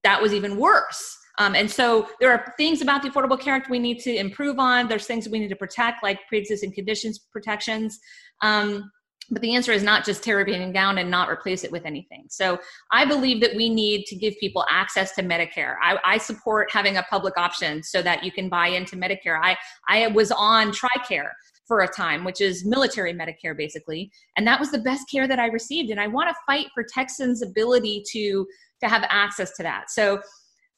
that 0.04 0.22
was 0.22 0.34
even 0.34 0.58
worse. 0.58 1.18
Um, 1.40 1.56
and 1.56 1.70
so 1.70 2.08
there 2.20 2.32
are 2.32 2.54
things 2.58 2.82
about 2.82 3.02
the 3.02 3.10
Affordable 3.10 3.40
Care 3.40 3.56
Act 3.56 3.70
we 3.70 3.80
need 3.80 4.00
to 4.02 4.16
improve 4.16 4.60
on. 4.60 4.88
There's 4.88 5.08
things 5.08 5.28
we 5.28 5.40
need 5.40 5.50
to 5.50 5.56
protect, 5.56 6.04
like 6.04 6.20
pre-existing 6.28 6.74
conditions 6.74 7.20
protections. 7.32 8.00
Um, 8.42 8.92
but 9.32 9.42
the 9.42 9.56
answer 9.56 9.72
is 9.72 9.84
not 9.84 10.06
just 10.06 10.24
tear 10.24 10.40
everything 10.40 10.74
down 10.74 10.98
and 10.98 11.10
not 11.10 11.30
replace 11.30 11.64
it 11.64 11.72
with 11.72 11.86
anything. 11.86 12.26
So 12.30 12.60
I 12.92 13.06
believe 13.06 13.42
that 13.42 13.56
we 13.56 13.70
need 13.70 14.06
to 14.08 14.16
give 14.16 14.34
people 14.40 14.66
access 14.70 15.16
to 15.16 15.24
Medicare. 15.24 15.76
I, 15.82 15.98
I, 16.04 16.18
support 16.18 16.70
having 16.72 16.98
a 16.98 17.04
public 17.04 17.38
option 17.38 17.82
so 17.84 18.02
that 18.02 18.24
you 18.24 18.32
can 18.32 18.50
buy 18.50 18.68
into 18.68 18.98
Medicare. 18.98 19.40
I, 19.42 19.56
I 19.88 20.08
was 20.08 20.32
on 20.32 20.72
TRICARE 20.74 21.30
for 21.68 21.82
a 21.82 21.88
time, 21.88 22.24
which 22.24 22.42
is 22.42 22.66
military 22.66 23.14
Medicare 23.14 23.56
basically, 23.56 24.12
and 24.38 24.46
that 24.48 24.60
was 24.60 24.72
the 24.72 24.80
best 24.80 25.10
care 25.10 25.28
that 25.28 25.40
I 25.40 25.48
received. 25.48 25.90
And 25.90 26.00
I 26.00 26.08
want 26.08 26.30
to 26.30 26.36
fight 26.46 26.68
for 26.74 26.84
Texans' 26.84 27.42
ability 27.42 28.04
to 28.12 28.46
to 28.82 28.90
have 28.90 29.06
access 29.10 29.56
to 29.58 29.64
that. 29.64 29.90
So 29.90 30.22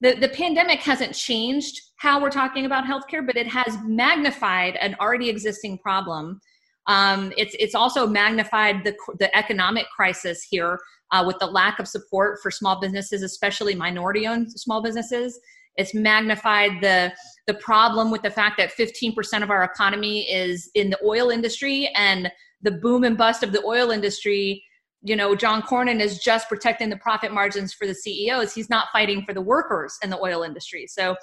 the, 0.02 0.14
the 0.14 0.30
pandemic 0.30 0.82
hasn't 0.82 1.16
changed 1.16 1.82
how 1.98 2.22
we're 2.22 2.30
talking 2.30 2.66
about 2.66 2.84
healthcare, 2.84 3.26
but 3.26 3.38
it 3.38 3.48
has 3.48 3.78
magnified 3.84 4.76
an 4.76 4.96
already 5.00 5.30
existing 5.30 5.80
problem 5.80 6.40
um, 6.88 7.34
it's 7.38 7.56
it's 7.60 7.76
also 7.76 8.06
magnified 8.06 8.84
the 8.84 8.96
the 9.20 9.36
economic 9.36 9.86
crisis 9.96 10.44
here 10.44 10.80
uh, 11.12 11.24
with 11.26 11.38
the 11.40 11.48
lack 11.48 11.80
of 11.80 11.88
support 11.88 12.40
for 12.42 12.52
small 12.52 12.80
businesses, 12.80 13.24
especially 13.24 13.76
minority-owned 13.76 14.52
small 14.52 14.82
businesses. 14.82 15.40
It's 15.78 15.94
magnified 15.94 16.82
the 16.82 17.14
the 17.48 17.54
problem 17.56 18.10
with 18.10 18.24
the 18.24 18.32
fact 18.32 18.58
that 18.58 18.76
15% 18.76 19.44
of 19.44 19.52
our 19.52 19.64
economy 19.64 20.22
is 20.32 20.72
in 20.74 20.90
the 20.90 20.98
oil 21.06 21.30
industry, 21.30 21.92
and 21.96 22.32
the 22.62 22.72
boom 22.72 23.04
and 23.04 23.18
bust 23.18 23.44
of 23.44 23.52
the 23.52 23.64
oil 23.64 23.92
industry. 23.92 24.64
You 25.04 25.16
know, 25.16 25.36
John 25.36 25.62
Cornyn 25.62 26.00
is 26.00 26.18
just 26.20 26.50
protecting 26.50 26.90
the 26.90 26.98
profit 26.98 27.32
margins 27.32 27.74
for 27.74 27.86
the 27.86 27.94
CEOs. 27.94 28.54
He's 28.54 28.70
not 28.70 28.88
fighting 28.92 29.24
for 29.24 29.34
the 29.34 29.42
workers 29.42 29.96
in 30.04 30.10
the 30.10 30.18
oil 30.18 30.42
industry. 30.42 30.88
So 30.88 31.16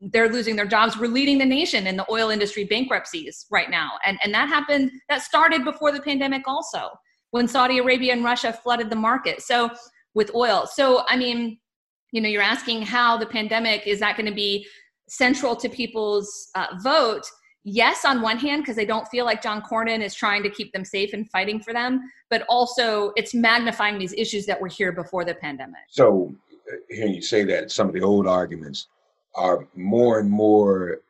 they're 0.00 0.28
losing 0.28 0.56
their 0.56 0.66
jobs. 0.66 0.98
We're 0.98 1.08
leading 1.08 1.38
the 1.38 1.46
nation 1.46 1.86
in 1.86 1.96
the 1.96 2.10
oil 2.10 2.30
industry 2.30 2.64
bankruptcies 2.64 3.46
right 3.50 3.70
now. 3.70 3.92
And, 4.04 4.18
and 4.24 4.34
that 4.34 4.48
happened, 4.48 4.90
that 5.08 5.22
started 5.22 5.64
before 5.64 5.92
the 5.92 6.00
pandemic 6.00 6.42
also, 6.46 6.90
when 7.30 7.48
Saudi 7.48 7.78
Arabia 7.78 8.12
and 8.12 8.24
Russia 8.24 8.52
flooded 8.52 8.90
the 8.90 8.96
market. 8.96 9.40
So 9.40 9.70
with 10.14 10.34
oil. 10.34 10.66
So, 10.66 11.04
I 11.08 11.16
mean, 11.16 11.58
you 12.12 12.20
know, 12.20 12.28
you're 12.28 12.42
asking 12.42 12.82
how 12.82 13.16
the 13.16 13.26
pandemic 13.26 13.86
is 13.86 14.00
that 14.00 14.16
going 14.16 14.26
to 14.26 14.34
be 14.34 14.66
central 15.08 15.56
to 15.56 15.68
people's 15.68 16.48
uh, 16.54 16.66
vote? 16.82 17.22
Yes, 17.64 18.04
on 18.04 18.22
one 18.22 18.38
hand, 18.38 18.62
because 18.62 18.76
they 18.76 18.86
don't 18.86 19.06
feel 19.08 19.26
like 19.26 19.42
John 19.42 19.60
Cornyn 19.60 20.02
is 20.02 20.14
trying 20.14 20.42
to 20.42 20.50
keep 20.50 20.72
them 20.72 20.84
safe 20.84 21.12
and 21.12 21.30
fighting 21.30 21.60
for 21.60 21.74
them, 21.74 22.00
but 22.30 22.44
also 22.48 23.12
it's 23.16 23.34
magnifying 23.34 23.98
these 23.98 24.14
issues 24.14 24.46
that 24.46 24.60
were 24.60 24.68
here 24.68 24.92
before 24.92 25.24
the 25.24 25.34
pandemic. 25.34 25.80
So, 25.88 26.34
uh, 26.72 26.76
hearing 26.88 27.14
you 27.14 27.22
say 27.22 27.44
that, 27.44 27.70
some 27.70 27.86
of 27.86 27.92
the 27.92 28.00
old 28.00 28.26
arguments 28.26 28.88
are 29.34 29.68
more 29.74 30.20
and 30.20 30.30
more 30.30 31.02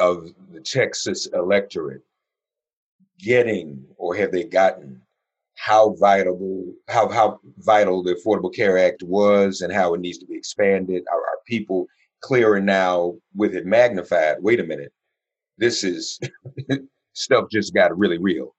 of 0.00 0.32
the 0.50 0.60
Texas 0.60 1.26
electorate 1.26 2.02
getting 3.18 3.84
or 3.96 4.14
have 4.14 4.32
they 4.32 4.44
gotten 4.44 5.00
how 5.58 5.94
vital 5.94 6.64
how 6.88 7.08
how 7.08 7.40
vital 7.58 8.02
the 8.02 8.14
Affordable 8.14 8.54
Care 8.54 8.78
Act 8.78 9.02
was 9.02 9.60
and 9.60 9.72
how 9.72 9.94
it 9.94 10.00
needs 10.00 10.18
to 10.18 10.26
be 10.26 10.36
expanded. 10.36 11.04
Are, 11.12 11.18
are 11.18 11.38
people 11.46 11.86
clearer 12.20 12.60
now 12.60 13.14
with 13.34 13.54
it 13.54 13.66
magnified? 13.66 14.36
Wait 14.40 14.60
a 14.60 14.64
minute, 14.64 14.92
this 15.58 15.82
is 15.82 16.20
stuff 17.12 17.46
just 17.50 17.74
got 17.74 17.96
really 17.98 18.18
real. 18.18 18.54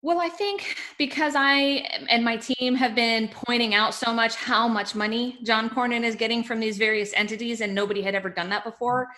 Well, 0.00 0.20
I 0.20 0.28
think 0.28 0.76
because 0.98 1.34
I 1.36 1.86
and 2.08 2.24
my 2.24 2.36
team 2.36 2.74
have 2.74 2.94
been 2.94 3.28
pointing 3.28 3.74
out 3.74 3.94
so 3.94 4.12
much 4.12 4.36
how 4.36 4.66
much 4.66 4.94
money 4.94 5.38
John 5.44 5.68
Cornyn 5.70 6.02
is 6.02 6.14
getting 6.14 6.42
from 6.42 6.60
these 6.60 6.78
various 6.78 7.12
entities, 7.14 7.60
and 7.60 7.74
nobody 7.74 8.02
had 8.02 8.14
ever 8.14 8.30
done 8.30 8.48
that 8.50 8.64
before, 8.64 9.08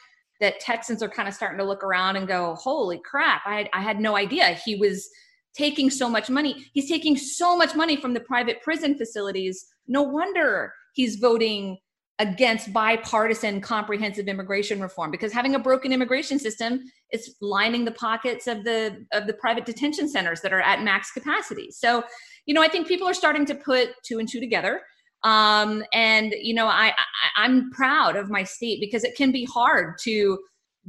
that 0.40 0.60
Texans 0.60 1.02
are 1.02 1.08
kind 1.08 1.28
of 1.28 1.34
starting 1.34 1.58
to 1.58 1.64
look 1.64 1.82
around 1.82 2.16
and 2.16 2.28
go, 2.28 2.54
holy 2.54 3.00
crap, 3.04 3.42
I, 3.46 3.68
I 3.72 3.80
had 3.80 4.00
no 4.00 4.16
idea 4.16 4.54
he 4.64 4.76
was 4.76 5.08
taking 5.56 5.90
so 5.90 6.08
much 6.08 6.28
money. 6.28 6.66
He's 6.72 6.88
taking 6.88 7.16
so 7.16 7.56
much 7.56 7.74
money 7.74 7.96
from 7.96 8.14
the 8.14 8.20
private 8.20 8.62
prison 8.62 8.96
facilities. 8.96 9.66
No 9.88 10.02
wonder 10.02 10.72
he's 10.94 11.16
voting 11.16 11.78
against 12.18 12.72
bipartisan 12.72 13.60
comprehensive 13.60 14.26
immigration 14.26 14.80
reform 14.80 15.10
because 15.10 15.32
having 15.32 15.54
a 15.54 15.58
broken 15.58 15.92
immigration 15.92 16.38
system 16.38 16.80
is 17.12 17.36
lining 17.40 17.84
the 17.84 17.92
pockets 17.92 18.46
of 18.46 18.64
the 18.64 19.04
of 19.12 19.26
the 19.26 19.34
private 19.34 19.66
detention 19.66 20.08
centers 20.08 20.40
that 20.40 20.50
are 20.50 20.62
at 20.62 20.82
max 20.82 21.10
capacity 21.12 21.70
so 21.70 22.02
you 22.46 22.54
know 22.54 22.62
i 22.62 22.68
think 22.68 22.88
people 22.88 23.06
are 23.06 23.12
starting 23.12 23.44
to 23.44 23.54
put 23.54 23.90
two 24.02 24.18
and 24.18 24.30
two 24.30 24.40
together 24.40 24.80
um, 25.24 25.84
and 25.92 26.34
you 26.40 26.54
know 26.54 26.66
I, 26.66 26.86
I 26.86 27.44
i'm 27.44 27.70
proud 27.70 28.16
of 28.16 28.30
my 28.30 28.44
state 28.44 28.80
because 28.80 29.04
it 29.04 29.14
can 29.14 29.30
be 29.30 29.44
hard 29.44 29.98
to 30.04 30.38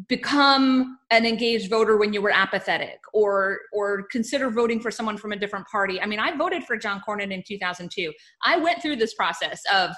become 0.08 1.00
an 1.10 1.26
engaged 1.26 1.70
voter 1.72 1.98
when 1.98 2.14
you 2.14 2.22
were 2.22 2.30
apathetic 2.30 3.00
or 3.14 3.60
or 3.74 4.04
consider 4.12 4.52
voting 4.52 4.80
for 4.80 4.92
someone 4.92 5.18
from 5.18 5.32
a 5.32 5.36
different 5.36 5.66
party 5.72 6.00
i 6.00 6.06
mean 6.06 6.20
i 6.20 6.36
voted 6.38 6.64
for 6.66 6.78
john 6.78 7.02
cornyn 7.08 7.32
in 7.34 7.42
2002 7.48 8.14
i 8.46 8.56
went 8.58 8.80
through 8.80 8.96
this 8.96 9.16
process 9.16 9.60
of 9.74 9.90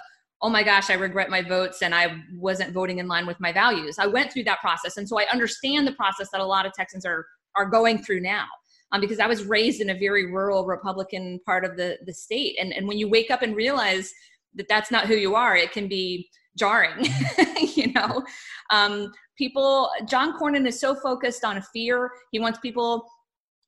oh 0.42 0.50
my 0.50 0.64
gosh, 0.64 0.90
I 0.90 0.94
regret 0.94 1.30
my 1.30 1.42
votes 1.42 1.82
and 1.82 1.94
I 1.94 2.16
wasn't 2.34 2.74
voting 2.74 3.00
in 3.00 3.08
line 3.08 3.28
with 3.28 3.40
my 3.40 3.52
values. 3.52 4.00
I 4.00 4.08
went 4.08 4.32
through 4.32 4.46
that 4.46 4.62
process. 4.62 4.98
And 4.98 5.08
so 5.08 5.20
I 5.20 5.26
understand 5.32 5.86
the 5.86 5.94
process 5.94 6.30
that 6.32 6.42
a 6.42 6.46
lot 6.46 6.66
of 6.66 6.74
Texans 6.74 7.06
are, 7.06 7.26
are 7.56 7.66
going 7.66 8.02
through 8.04 8.22
now. 8.22 8.46
Um, 8.92 9.02
because 9.02 9.20
I 9.20 9.28
was 9.28 9.44
raised 9.44 9.82
in 9.82 9.92
a 9.92 10.00
very 10.00 10.32
rural 10.32 10.66
Republican 10.66 11.40
part 11.46 11.64
of 11.64 11.78
the, 11.78 12.00
the 12.08 12.14
state. 12.14 12.56
And, 12.60 12.74
and 12.74 12.88
when 12.88 12.98
you 12.98 13.08
wake 13.08 13.30
up 13.30 13.44
and 13.44 13.56
realize 13.56 14.12
that 14.56 14.68
that's 14.68 14.90
not 14.90 15.06
who 15.06 15.14
you 15.14 15.36
are, 15.36 15.56
it 15.56 15.72
can 15.72 15.88
be 15.88 16.28
jarring, 16.58 17.06
you 17.76 17.94
know? 17.94 18.24
Um, 18.72 19.12
people, 19.40 19.90
John 20.08 20.38
Cornyn 20.38 20.68
is 20.68 20.80
so 20.80 20.94
focused 20.94 21.44
on 21.44 21.60
fear. 21.74 22.12
He 22.32 22.40
wants 22.40 22.60
people 22.60 23.08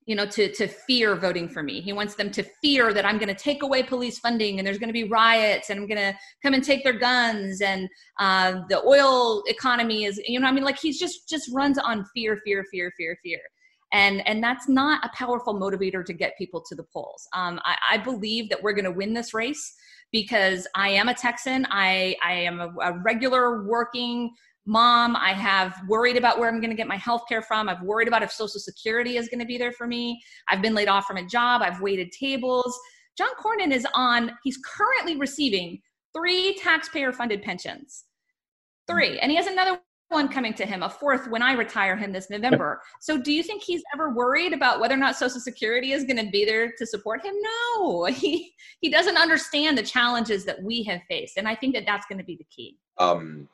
you 0.07 0.15
know 0.15 0.25
to 0.25 0.51
to 0.51 0.67
fear 0.67 1.15
voting 1.15 1.47
for 1.47 1.61
me. 1.63 1.79
He 1.79 1.93
wants 1.93 2.15
them 2.15 2.31
to 2.31 2.43
fear 2.61 2.91
that 2.91 3.05
i'm 3.05 3.17
going 3.19 3.33
to 3.35 3.43
take 3.49 3.61
away 3.61 3.83
police 3.83 4.17
funding 4.17 4.57
and 4.57 4.65
there's 4.65 4.79
going 4.79 4.89
to 4.89 4.93
be 4.93 5.03
riots 5.03 5.69
and 5.69 5.79
i'm 5.79 5.87
going 5.87 5.99
to 5.99 6.17
come 6.41 6.53
and 6.55 6.63
take 6.63 6.83
their 6.83 6.97
guns 6.97 7.61
and 7.61 7.87
uh, 8.19 8.61
the 8.67 8.81
oil 8.83 9.43
economy 9.45 10.05
is 10.05 10.19
you 10.27 10.39
know 10.39 10.47
i 10.47 10.51
mean? 10.51 10.63
Like 10.63 10.79
he's 10.79 10.99
just 10.99 11.29
just 11.29 11.49
runs 11.53 11.77
on 11.77 12.03
fear 12.13 12.41
fear 12.43 12.65
fear 12.71 12.91
fear 12.97 13.15
fear. 13.23 13.39
And 13.93 14.27
and 14.27 14.43
that's 14.43 14.67
not 14.67 15.05
a 15.05 15.09
powerful 15.15 15.53
motivator 15.53 16.03
to 16.03 16.13
get 16.13 16.37
people 16.37 16.63
to 16.69 16.75
the 16.75 16.85
polls. 16.91 17.27
Um, 17.35 17.59
I, 17.63 17.75
I 17.91 17.97
believe 17.97 18.49
that 18.49 18.63
we're 18.63 18.73
going 18.73 18.85
to 18.85 18.91
win 18.91 19.13
this 19.13 19.33
race 19.33 19.75
because 20.11 20.67
i 20.75 20.89
am 20.89 21.07
a 21.09 21.13
texan. 21.13 21.67
I 21.69 22.15
i 22.23 22.33
am 22.33 22.59
a, 22.59 22.69
a 22.81 22.99
regular 23.03 23.63
working 23.63 24.31
mom. 24.65 25.15
I 25.15 25.33
have 25.33 25.75
worried 25.87 26.17
about 26.17 26.39
where 26.39 26.49
I'm 26.49 26.59
going 26.59 26.69
to 26.69 26.75
get 26.75 26.87
my 26.87 26.97
health 26.97 27.23
care 27.27 27.41
from. 27.41 27.67
I've 27.69 27.81
worried 27.81 28.07
about 28.07 28.23
if 28.23 28.31
Social 28.31 28.59
Security 28.59 29.17
is 29.17 29.29
going 29.29 29.39
to 29.39 29.45
be 29.45 29.57
there 29.57 29.71
for 29.71 29.87
me. 29.87 30.21
I've 30.49 30.61
been 30.61 30.75
laid 30.75 30.87
off 30.87 31.05
from 31.05 31.17
a 31.17 31.25
job. 31.25 31.61
I've 31.61 31.81
waited 31.81 32.11
tables. 32.11 32.77
John 33.17 33.29
Cornyn 33.43 33.71
is 33.71 33.85
on, 33.93 34.31
he's 34.43 34.57
currently 34.57 35.17
receiving 35.17 35.81
three 36.15 36.55
taxpayer 36.61 37.11
funded 37.11 37.41
pensions. 37.41 38.05
Three. 38.87 39.19
And 39.19 39.31
he 39.31 39.37
has 39.37 39.47
another 39.47 39.79
one 40.09 40.27
coming 40.27 40.53
to 40.53 40.65
him, 40.65 40.83
a 40.83 40.89
fourth 40.89 41.29
when 41.29 41.41
I 41.41 41.53
retire 41.53 41.95
him 41.95 42.11
this 42.11 42.29
November. 42.29 42.81
So 42.99 43.19
do 43.19 43.31
you 43.31 43.41
think 43.41 43.63
he's 43.63 43.81
ever 43.93 44.13
worried 44.13 44.53
about 44.53 44.79
whether 44.79 44.93
or 44.93 44.97
not 44.97 45.15
Social 45.15 45.39
Security 45.39 45.93
is 45.93 46.03
going 46.03 46.23
to 46.23 46.29
be 46.29 46.45
there 46.45 46.71
to 46.77 46.85
support 46.85 47.25
him? 47.25 47.33
No. 47.41 48.05
He 48.11 48.53
he 48.81 48.89
doesn't 48.89 49.17
understand 49.17 49.77
the 49.77 49.83
challenges 49.83 50.45
that 50.45 50.61
we 50.61 50.83
have 50.83 51.01
faced. 51.07 51.37
And 51.37 51.47
I 51.47 51.55
think 51.55 51.73
that 51.75 51.85
that's 51.85 52.05
going 52.05 52.19
to 52.19 52.23
be 52.23 52.35
the 52.35 52.45
key. 52.55 52.77
Um 52.97 53.47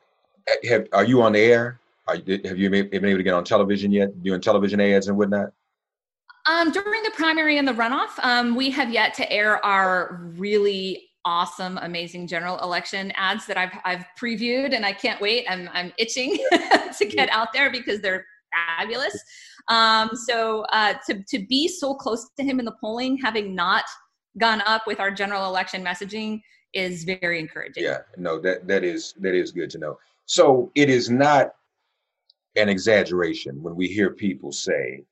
have, 0.70 0.88
are 0.94 1.06
you 1.06 1.22
on 1.22 1.34
the 1.34 1.40
air? 1.40 1.80
Are, 2.08 2.16
have 2.16 2.58
you 2.58 2.70
been 2.70 2.94
able 2.94 3.18
to 3.18 3.24
get 3.24 3.34
on 3.34 3.44
television 3.44 3.92
yet, 3.92 4.24
doing 4.24 4.42
television 4.42 4.80
ads 4.80 5.08
and 5.08 5.18
whatnot? 5.18 5.52
Um, 6.50 6.72
during 6.72 7.04
the 7.04 7.12
primary 7.12 7.58
and 7.58 7.68
the 7.68 7.74
runoff, 7.74 8.18
um, 8.24 8.56
we 8.56 8.70
have 8.72 8.90
yet 8.90 9.14
to 9.16 9.30
air 9.32 9.64
our 9.66 10.32
really 10.38 11.10
awesome, 11.26 11.78
amazing 11.82 12.26
general 12.26 12.58
election 12.60 13.12
ads 13.16 13.46
that 13.48 13.58
I've 13.58 13.78
I've 13.84 14.06
previewed, 14.20 14.74
and 14.74 14.86
I 14.86 14.94
can't 14.94 15.20
wait. 15.20 15.46
I'm 15.50 15.70
I'm 15.74 15.92
itching 15.98 16.38
to 16.98 17.06
get 17.06 17.30
out 17.30 17.52
there 17.52 17.70
because 17.70 18.00
they're 18.00 18.26
fabulous. 18.56 19.22
Um, 19.68 20.12
so 20.14 20.62
uh, 20.72 20.94
to 21.08 21.22
to 21.28 21.46
be 21.46 21.68
so 21.68 21.94
close 21.94 22.30
to 22.38 22.44
him 22.44 22.60
in 22.60 22.66
the 22.66 22.76
polling, 22.80 23.18
having 23.18 23.54
not 23.54 23.84
gone 24.38 24.62
up 24.66 24.88
with 24.88 25.02
our 25.02 25.12
general 25.12 25.48
election 25.48 25.84
messaging, 25.84 26.42
is 26.74 27.04
very 27.04 27.40
encouraging. 27.40 27.84
Yeah, 27.84 28.00
no, 28.16 28.40
that 28.40 28.66
that 28.68 28.86
is 28.86 29.14
that 29.20 29.36
is 29.36 29.52
good 29.52 29.70
to 29.72 29.78
know. 29.80 29.98
So 30.28 30.72
it 30.76 30.90
is 30.90 31.10
not 31.10 31.54
an 32.58 32.70
exaggeration 32.70 33.64
when 33.64 33.76
we 33.76 33.88
hear 33.88 34.12
people 34.12 34.52
say 34.52 35.04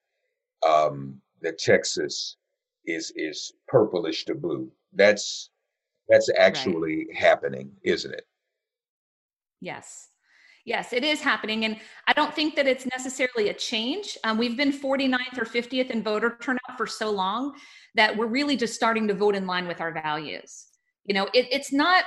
um, 0.68 1.20
that 1.42 1.58
Texas 1.58 2.38
is 2.86 3.12
is 3.16 3.54
purplish 3.68 4.26
to 4.26 4.36
blue. 4.36 4.70
That's 4.94 5.50
that's 6.10 6.30
actually 6.38 7.08
right. 7.08 7.16
happening, 7.16 7.72
isn't 7.84 8.14
it? 8.14 8.28
Yes. 9.62 10.10
Yes, 10.66 10.94
it 10.94 11.04
is 11.04 11.22
happening. 11.22 11.64
And 11.64 11.78
I 12.08 12.14
don't 12.14 12.34
think 12.34 12.56
that 12.56 12.68
it's 12.68 12.88
necessarily 12.88 13.50
a 13.50 13.54
change. 13.54 14.18
Um, 14.24 14.38
we've 14.38 14.58
been 14.58 14.72
49th 14.72 15.38
or 15.38 15.46
50th 15.46 15.92
in 15.92 16.02
voter 16.02 16.38
turnout 16.42 16.76
for 16.76 16.88
so 16.88 17.12
long 17.12 17.54
that 17.94 18.18
we're 18.18 18.26
really 18.26 18.58
just 18.58 18.74
starting 18.74 19.08
to 19.08 19.14
vote 19.14 19.36
in 19.36 19.46
line 19.46 19.68
with 19.68 19.80
our 19.80 19.92
values. 19.92 20.66
You 21.06 21.14
know, 21.14 21.26
it, 21.36 21.48
it's 21.52 21.72
not, 21.72 22.04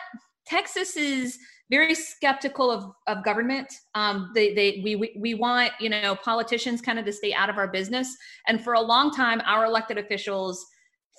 Texas 0.49 0.97
is 0.97 1.39
very 1.71 1.95
skeptical 1.95 2.71
of, 2.71 2.93
of 3.07 3.25
government. 3.25 3.73
Um, 3.95 4.31
they, 4.35 4.55
they, 4.55 4.81
we, 4.83 4.97
we, 4.97 5.17
we 5.19 5.35
want, 5.35 5.73
you 5.79 5.91
know, 5.91 6.17
politicians 6.17 6.81
kind 6.81 6.99
of 6.99 7.05
to 7.05 7.13
stay 7.13 7.35
out 7.35 7.51
of 7.51 7.59
our 7.59 7.69
business. 7.69 8.17
And 8.47 8.63
for 8.63 8.73
a 8.73 8.81
long 8.81 9.11
time, 9.11 9.43
our 9.45 9.67
elected 9.67 9.99
officials 9.99 10.65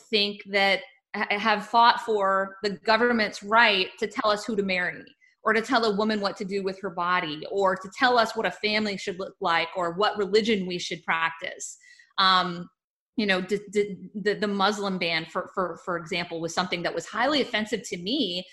think 0.10 0.42
that 0.52 0.80
have 1.14 1.68
fought 1.68 2.02
for 2.02 2.58
the 2.64 2.72
government's 2.86 3.44
right 3.44 3.90
to 4.00 4.08
tell 4.08 4.32
us 4.32 4.46
who 4.46 4.56
to 4.56 4.64
marry 4.64 5.04
or 5.44 5.54
to 5.54 5.62
tell 5.62 5.86
a 5.86 5.96
woman 5.96 6.20
what 6.20 6.38
to 6.38 6.46
do 6.46 6.64
with 6.64 6.80
her 6.82 6.90
body 6.90 7.44
or 7.52 7.76
to 7.76 7.90
tell 7.98 8.18
us 8.18 8.36
what 8.36 8.46
a 8.46 8.52
family 8.52 8.98
should 8.98 9.18
look 9.20 9.34
like 9.42 9.70
or 9.76 9.94
what 9.94 10.18
religion 10.18 10.68
we 10.68 10.78
should 10.78 11.04
practice 11.04 11.78
um, 12.18 12.70
you 13.20 13.26
know 13.26 13.42
d- 13.42 13.60
d- 13.72 13.98
the, 14.16 14.34
the 14.34 14.48
muslim 14.48 14.98
ban 14.98 15.26
for, 15.26 15.52
for 15.54 15.80
for 15.84 15.98
example 15.98 16.40
was 16.40 16.54
something 16.54 16.82
that 16.84 16.96
was 16.96 17.06
highly 17.06 17.42
offensive 17.42 17.82
to 17.84 17.98
me 17.98 18.46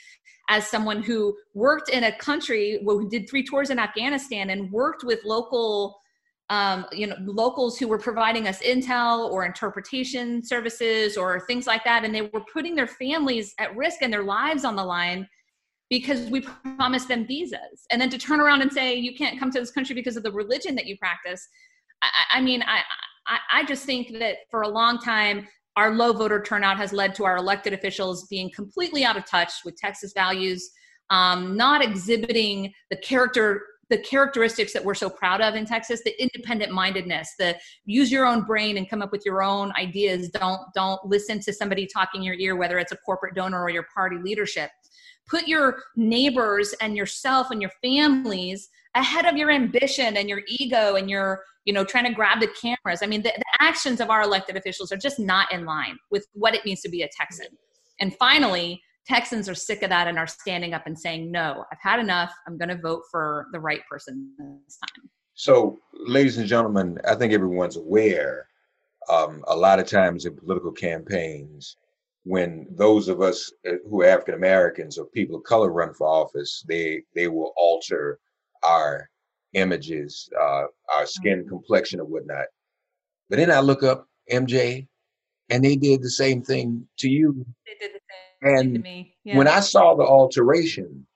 as 0.48 0.66
someone 0.66 1.02
who 1.02 1.36
worked 1.54 1.88
in 1.88 2.04
a 2.04 2.18
country 2.18 2.80
who 2.84 3.08
did 3.08 3.28
three 3.30 3.44
tours 3.44 3.70
in 3.70 3.78
afghanistan 3.78 4.50
and 4.50 4.70
worked 4.72 5.04
with 5.04 5.20
local 5.24 5.96
um, 6.50 6.86
you 6.92 7.06
know 7.06 7.16
locals 7.24 7.78
who 7.78 7.88
were 7.88 7.98
providing 7.98 8.46
us 8.46 8.60
intel 8.62 9.30
or 9.30 9.44
interpretation 9.44 10.44
services 10.44 11.16
or 11.16 11.40
things 11.40 11.66
like 11.66 11.82
that. 11.82 12.04
And 12.04 12.14
they 12.14 12.22
were 12.22 12.44
putting 12.52 12.76
their 12.76 12.86
families 12.86 13.52
at 13.58 13.76
risk 13.76 13.98
and 14.00 14.12
their 14.12 14.22
lives 14.22 14.64
on 14.64 14.76
the 14.76 14.84
line 14.84 15.26
because 15.90 16.30
we 16.30 16.46
promised 16.78 17.08
them 17.08 17.26
visas. 17.26 17.84
And 17.90 18.00
then 18.00 18.10
to 18.10 18.18
turn 18.18 18.40
around 18.40 18.62
and 18.62 18.72
say 18.72 18.94
you 18.94 19.16
can't 19.16 19.40
come 19.40 19.50
to 19.50 19.58
this 19.58 19.72
country 19.72 19.96
because 19.96 20.16
of 20.16 20.22
the 20.22 20.30
religion 20.30 20.76
that 20.76 20.86
you 20.86 20.96
practice 20.98 21.48
i, 22.02 22.38
I 22.38 22.40
mean 22.40 22.62
I, 22.62 22.80
I 23.26 23.38
i 23.52 23.64
just 23.64 23.84
think 23.84 24.12
that 24.18 24.36
for 24.50 24.62
a 24.62 24.68
long 24.68 24.98
time 24.98 25.46
our 25.76 25.94
low 25.94 26.12
voter 26.12 26.42
turnout 26.42 26.78
has 26.78 26.92
led 26.92 27.14
to 27.16 27.24
our 27.24 27.36
elected 27.36 27.72
officials 27.72 28.26
being 28.28 28.50
completely 28.54 29.04
out 29.04 29.16
of 29.16 29.26
touch 29.26 29.52
with 29.64 29.76
texas 29.76 30.12
values 30.14 30.70
um, 31.10 31.56
not 31.56 31.84
exhibiting 31.84 32.72
the 32.90 32.96
character 32.96 33.62
the 33.88 33.98
characteristics 33.98 34.72
that 34.72 34.84
we're 34.84 34.94
so 34.94 35.08
proud 35.08 35.40
of 35.40 35.54
in 35.54 35.64
Texas, 35.64 36.02
the 36.04 36.20
independent 36.20 36.72
mindedness, 36.72 37.34
the 37.38 37.56
use 37.84 38.10
your 38.10 38.26
own 38.26 38.42
brain 38.42 38.76
and 38.78 38.88
come 38.90 39.00
up 39.00 39.12
with 39.12 39.22
your 39.24 39.42
own 39.42 39.72
ideas. 39.76 40.28
Don't 40.30 40.60
don't 40.74 41.04
listen 41.04 41.40
to 41.40 41.52
somebody 41.52 41.86
talking 41.86 42.22
your 42.22 42.34
ear, 42.34 42.56
whether 42.56 42.78
it's 42.78 42.92
a 42.92 42.96
corporate 42.96 43.34
donor 43.34 43.62
or 43.62 43.70
your 43.70 43.86
party 43.94 44.16
leadership. 44.16 44.70
Put 45.28 45.48
your 45.48 45.82
neighbors 45.96 46.74
and 46.80 46.96
yourself 46.96 47.50
and 47.50 47.60
your 47.60 47.70
families 47.82 48.68
ahead 48.96 49.26
of 49.26 49.36
your 49.36 49.50
ambition 49.50 50.16
and 50.16 50.28
your 50.28 50.42
ego 50.48 50.96
and 50.96 51.08
your 51.08 51.42
you 51.64 51.72
know 51.72 51.84
trying 51.84 52.04
to 52.04 52.12
grab 52.12 52.40
the 52.40 52.48
cameras. 52.48 53.00
I 53.02 53.06
mean, 53.06 53.22
the, 53.22 53.32
the 53.36 53.44
actions 53.60 54.00
of 54.00 54.10
our 54.10 54.22
elected 54.22 54.56
officials 54.56 54.90
are 54.90 54.96
just 54.96 55.18
not 55.18 55.52
in 55.52 55.64
line 55.64 55.96
with 56.10 56.26
what 56.32 56.54
it 56.54 56.64
means 56.64 56.80
to 56.82 56.88
be 56.88 57.02
a 57.02 57.08
Texan. 57.08 57.46
And 58.00 58.14
finally, 58.16 58.82
Texans 59.06 59.48
are 59.48 59.54
sick 59.54 59.82
of 59.82 59.90
that 59.90 60.08
and 60.08 60.18
are 60.18 60.26
standing 60.26 60.74
up 60.74 60.86
and 60.86 60.98
saying, 60.98 61.30
no, 61.30 61.64
I've 61.70 61.78
had 61.80 62.00
enough. 62.00 62.32
I'm 62.46 62.58
going 62.58 62.68
to 62.68 62.78
vote 62.78 63.02
for 63.10 63.46
the 63.52 63.60
right 63.60 63.80
person 63.88 64.32
this 64.38 64.78
time. 64.78 65.08
So, 65.34 65.78
ladies 65.92 66.38
and 66.38 66.48
gentlemen, 66.48 66.98
I 67.06 67.14
think 67.14 67.32
everyone's 67.32 67.76
aware 67.76 68.48
um, 69.08 69.44
a 69.46 69.56
lot 69.56 69.78
of 69.78 69.86
times 69.86 70.26
in 70.26 70.36
political 70.36 70.72
campaigns, 70.72 71.76
when 72.24 72.66
those 72.70 73.08
of 73.08 73.20
us 73.20 73.52
uh, 73.68 73.74
who 73.88 74.02
are 74.02 74.06
African 74.06 74.34
Americans 74.34 74.98
or 74.98 75.06
people 75.06 75.36
of 75.36 75.44
color 75.44 75.70
run 75.70 75.94
for 75.94 76.06
office, 76.06 76.64
they 76.68 77.02
they 77.14 77.28
will 77.28 77.52
alter 77.56 78.18
our 78.66 79.08
images, 79.54 80.28
uh, 80.40 80.64
our 80.96 81.06
skin 81.06 81.40
mm-hmm. 81.40 81.48
complexion, 81.48 82.00
or 82.00 82.04
whatnot. 82.04 82.46
But 83.30 83.38
then 83.38 83.50
I 83.50 83.60
look 83.60 83.82
up 83.82 84.06
MJ, 84.30 84.86
and 85.50 85.64
they 85.64 85.76
did 85.76 86.02
the 86.02 86.10
same 86.10 86.42
thing 86.42 86.86
to 86.98 87.08
you. 87.08 87.46
They 87.66 87.86
did 87.86 87.94
the 87.94 88.00
and 88.42 88.86
yeah. 89.24 89.36
when 89.36 89.48
I 89.48 89.60
saw 89.60 89.94
the 89.94 90.04
alteration, 90.04 91.06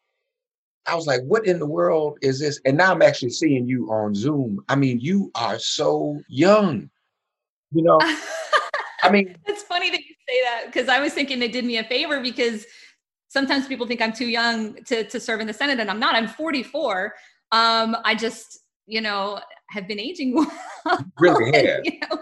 I 0.86 0.94
was 0.94 1.06
like, 1.06 1.20
what 1.22 1.46
in 1.46 1.58
the 1.58 1.66
world 1.66 2.18
is 2.22 2.40
this? 2.40 2.60
And 2.64 2.76
now 2.76 2.92
I'm 2.92 3.02
actually 3.02 3.30
seeing 3.30 3.68
you 3.68 3.90
on 3.90 4.14
Zoom. 4.14 4.64
I 4.68 4.76
mean, 4.76 4.98
you 5.00 5.30
are 5.34 5.58
so 5.58 6.20
young. 6.28 6.90
You 7.72 7.84
know, 7.84 7.98
I 9.02 9.10
mean, 9.10 9.36
it's 9.46 9.62
funny 9.62 9.90
that 9.90 10.00
you 10.00 10.14
say 10.28 10.42
that 10.44 10.66
because 10.66 10.88
I 10.88 11.00
was 11.00 11.12
thinking 11.12 11.38
they 11.38 11.48
did 11.48 11.64
me 11.64 11.78
a 11.78 11.84
favor 11.84 12.20
because 12.20 12.66
sometimes 13.28 13.68
people 13.68 13.86
think 13.86 14.00
I'm 14.00 14.12
too 14.12 14.26
young 14.26 14.82
to, 14.84 15.04
to 15.04 15.20
serve 15.20 15.40
in 15.40 15.46
the 15.46 15.52
Senate, 15.52 15.78
and 15.78 15.90
I'm 15.90 16.00
not. 16.00 16.16
I'm 16.16 16.26
44. 16.26 17.14
Um, 17.52 17.96
I 18.04 18.14
just, 18.14 18.60
you 18.86 19.00
know, 19.00 19.40
have 19.70 19.88
been 19.88 20.00
aging 20.00 20.34
well. 20.84 21.04
Really 21.18 21.52
have. 21.56 21.80
you 21.84 22.00
know, 22.00 22.18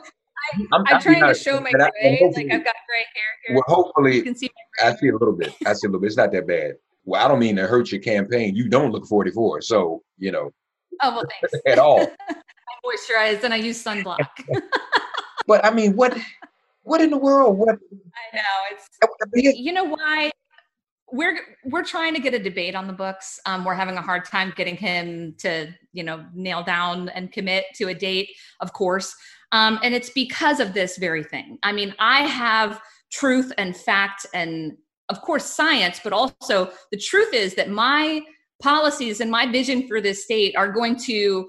I'm, 0.72 0.84
I'm 0.86 1.00
trying 1.00 1.26
to 1.26 1.34
show 1.34 1.60
my 1.60 1.70
gray. 1.70 2.32
Like 2.34 2.46
I've 2.50 2.64
got 2.64 2.74
gray 2.88 3.04
hair 3.14 3.32
here. 3.46 3.56
Well, 3.56 3.64
hopefully, 3.66 4.16
you 4.16 4.22
can 4.22 4.34
see 4.34 4.50
I 4.82 4.94
see 4.94 5.08
a 5.08 5.12
little 5.12 5.36
bit. 5.36 5.54
I 5.66 5.72
see 5.72 5.86
a 5.86 5.90
little 5.90 6.00
bit. 6.00 6.08
It's 6.08 6.16
not 6.16 6.32
that 6.32 6.46
bad. 6.46 6.72
Well, 7.04 7.24
I 7.24 7.28
don't 7.28 7.38
mean 7.38 7.56
to 7.56 7.66
hurt 7.66 7.90
your 7.90 8.00
campaign. 8.00 8.54
You 8.54 8.68
don't 8.68 8.92
look 8.92 9.06
44, 9.06 9.62
so 9.62 10.02
you 10.18 10.32
know. 10.32 10.50
Oh 11.02 11.14
well, 11.14 11.24
thanks. 11.28 11.54
at 11.66 11.78
all. 11.78 12.00
I 12.00 12.34
moisturize 12.84 13.44
and 13.44 13.52
I 13.52 13.56
use 13.56 13.82
sunblock. 13.82 14.26
but 15.46 15.64
I 15.64 15.70
mean, 15.70 15.96
what, 15.96 16.16
what 16.82 17.00
in 17.00 17.10
the 17.10 17.18
world? 17.18 17.58
What? 17.58 17.70
I 17.70 18.36
know 18.36 18.42
it's. 18.72 19.58
You 19.58 19.72
know 19.72 19.84
why? 19.84 20.30
We're 21.10 21.40
we're 21.64 21.84
trying 21.84 22.14
to 22.14 22.20
get 22.20 22.34
a 22.34 22.38
debate 22.38 22.74
on 22.74 22.86
the 22.86 22.92
books. 22.92 23.40
Um, 23.46 23.64
we're 23.64 23.74
having 23.74 23.96
a 23.96 24.02
hard 24.02 24.24
time 24.24 24.52
getting 24.56 24.76
him 24.76 25.34
to 25.38 25.74
you 25.92 26.04
know 26.04 26.24
nail 26.34 26.62
down 26.62 27.08
and 27.10 27.32
commit 27.32 27.64
to 27.76 27.88
a 27.88 27.94
date. 27.94 28.30
Of 28.60 28.72
course, 28.72 29.14
um, 29.52 29.78
and 29.82 29.94
it's 29.94 30.10
because 30.10 30.60
of 30.60 30.74
this 30.74 30.98
very 30.98 31.24
thing. 31.24 31.58
I 31.62 31.72
mean, 31.72 31.94
I 31.98 32.22
have 32.22 32.80
truth 33.10 33.52
and 33.56 33.76
fact 33.76 34.26
and, 34.34 34.76
of 35.08 35.22
course, 35.22 35.46
science, 35.46 36.00
but 36.04 36.12
also 36.12 36.70
the 36.92 36.98
truth 36.98 37.32
is 37.32 37.54
that 37.54 37.70
my 37.70 38.20
policies 38.62 39.20
and 39.20 39.30
my 39.30 39.50
vision 39.50 39.88
for 39.88 40.00
this 40.00 40.24
state 40.24 40.54
are 40.56 40.70
going 40.70 40.96
to 40.96 41.48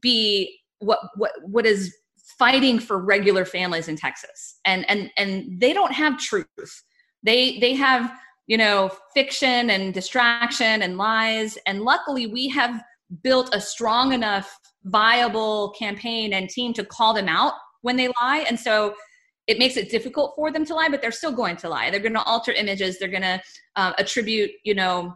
be 0.00 0.58
what 0.78 0.98
what 1.16 1.32
what 1.42 1.66
is 1.66 1.94
fighting 2.38 2.78
for 2.78 2.98
regular 2.98 3.44
families 3.44 3.88
in 3.88 3.96
Texas. 3.96 4.58
And 4.64 4.88
and 4.88 5.10
and 5.18 5.60
they 5.60 5.72
don't 5.72 5.92
have 5.92 6.18
truth. 6.18 6.82
They 7.22 7.58
they 7.58 7.74
have, 7.74 8.10
you 8.46 8.58
know, 8.58 8.90
fiction 9.14 9.70
and 9.70 9.94
distraction 9.94 10.82
and 10.82 10.96
lies 10.96 11.56
and 11.66 11.82
luckily 11.82 12.26
we 12.26 12.48
have 12.48 12.82
built 13.22 13.54
a 13.54 13.60
strong 13.60 14.12
enough 14.12 14.58
viable 14.84 15.74
campaign 15.78 16.32
and 16.32 16.48
team 16.48 16.72
to 16.74 16.84
call 16.84 17.14
them 17.14 17.28
out 17.28 17.54
when 17.82 17.96
they 17.96 18.08
lie. 18.20 18.44
And 18.48 18.58
so 18.58 18.94
it 19.46 19.58
makes 19.58 19.76
it 19.76 19.90
difficult 19.90 20.32
for 20.36 20.50
them 20.50 20.64
to 20.66 20.74
lie, 20.74 20.88
but 20.88 21.02
they're 21.02 21.12
still 21.12 21.32
going 21.32 21.56
to 21.56 21.68
lie. 21.68 21.90
They're 21.90 22.00
going 22.00 22.14
to 22.14 22.22
alter 22.22 22.52
images. 22.52 22.98
They're 22.98 23.08
going 23.08 23.22
to 23.22 23.40
uh, 23.76 23.92
attribute, 23.98 24.50
you 24.64 24.74
know, 24.74 25.14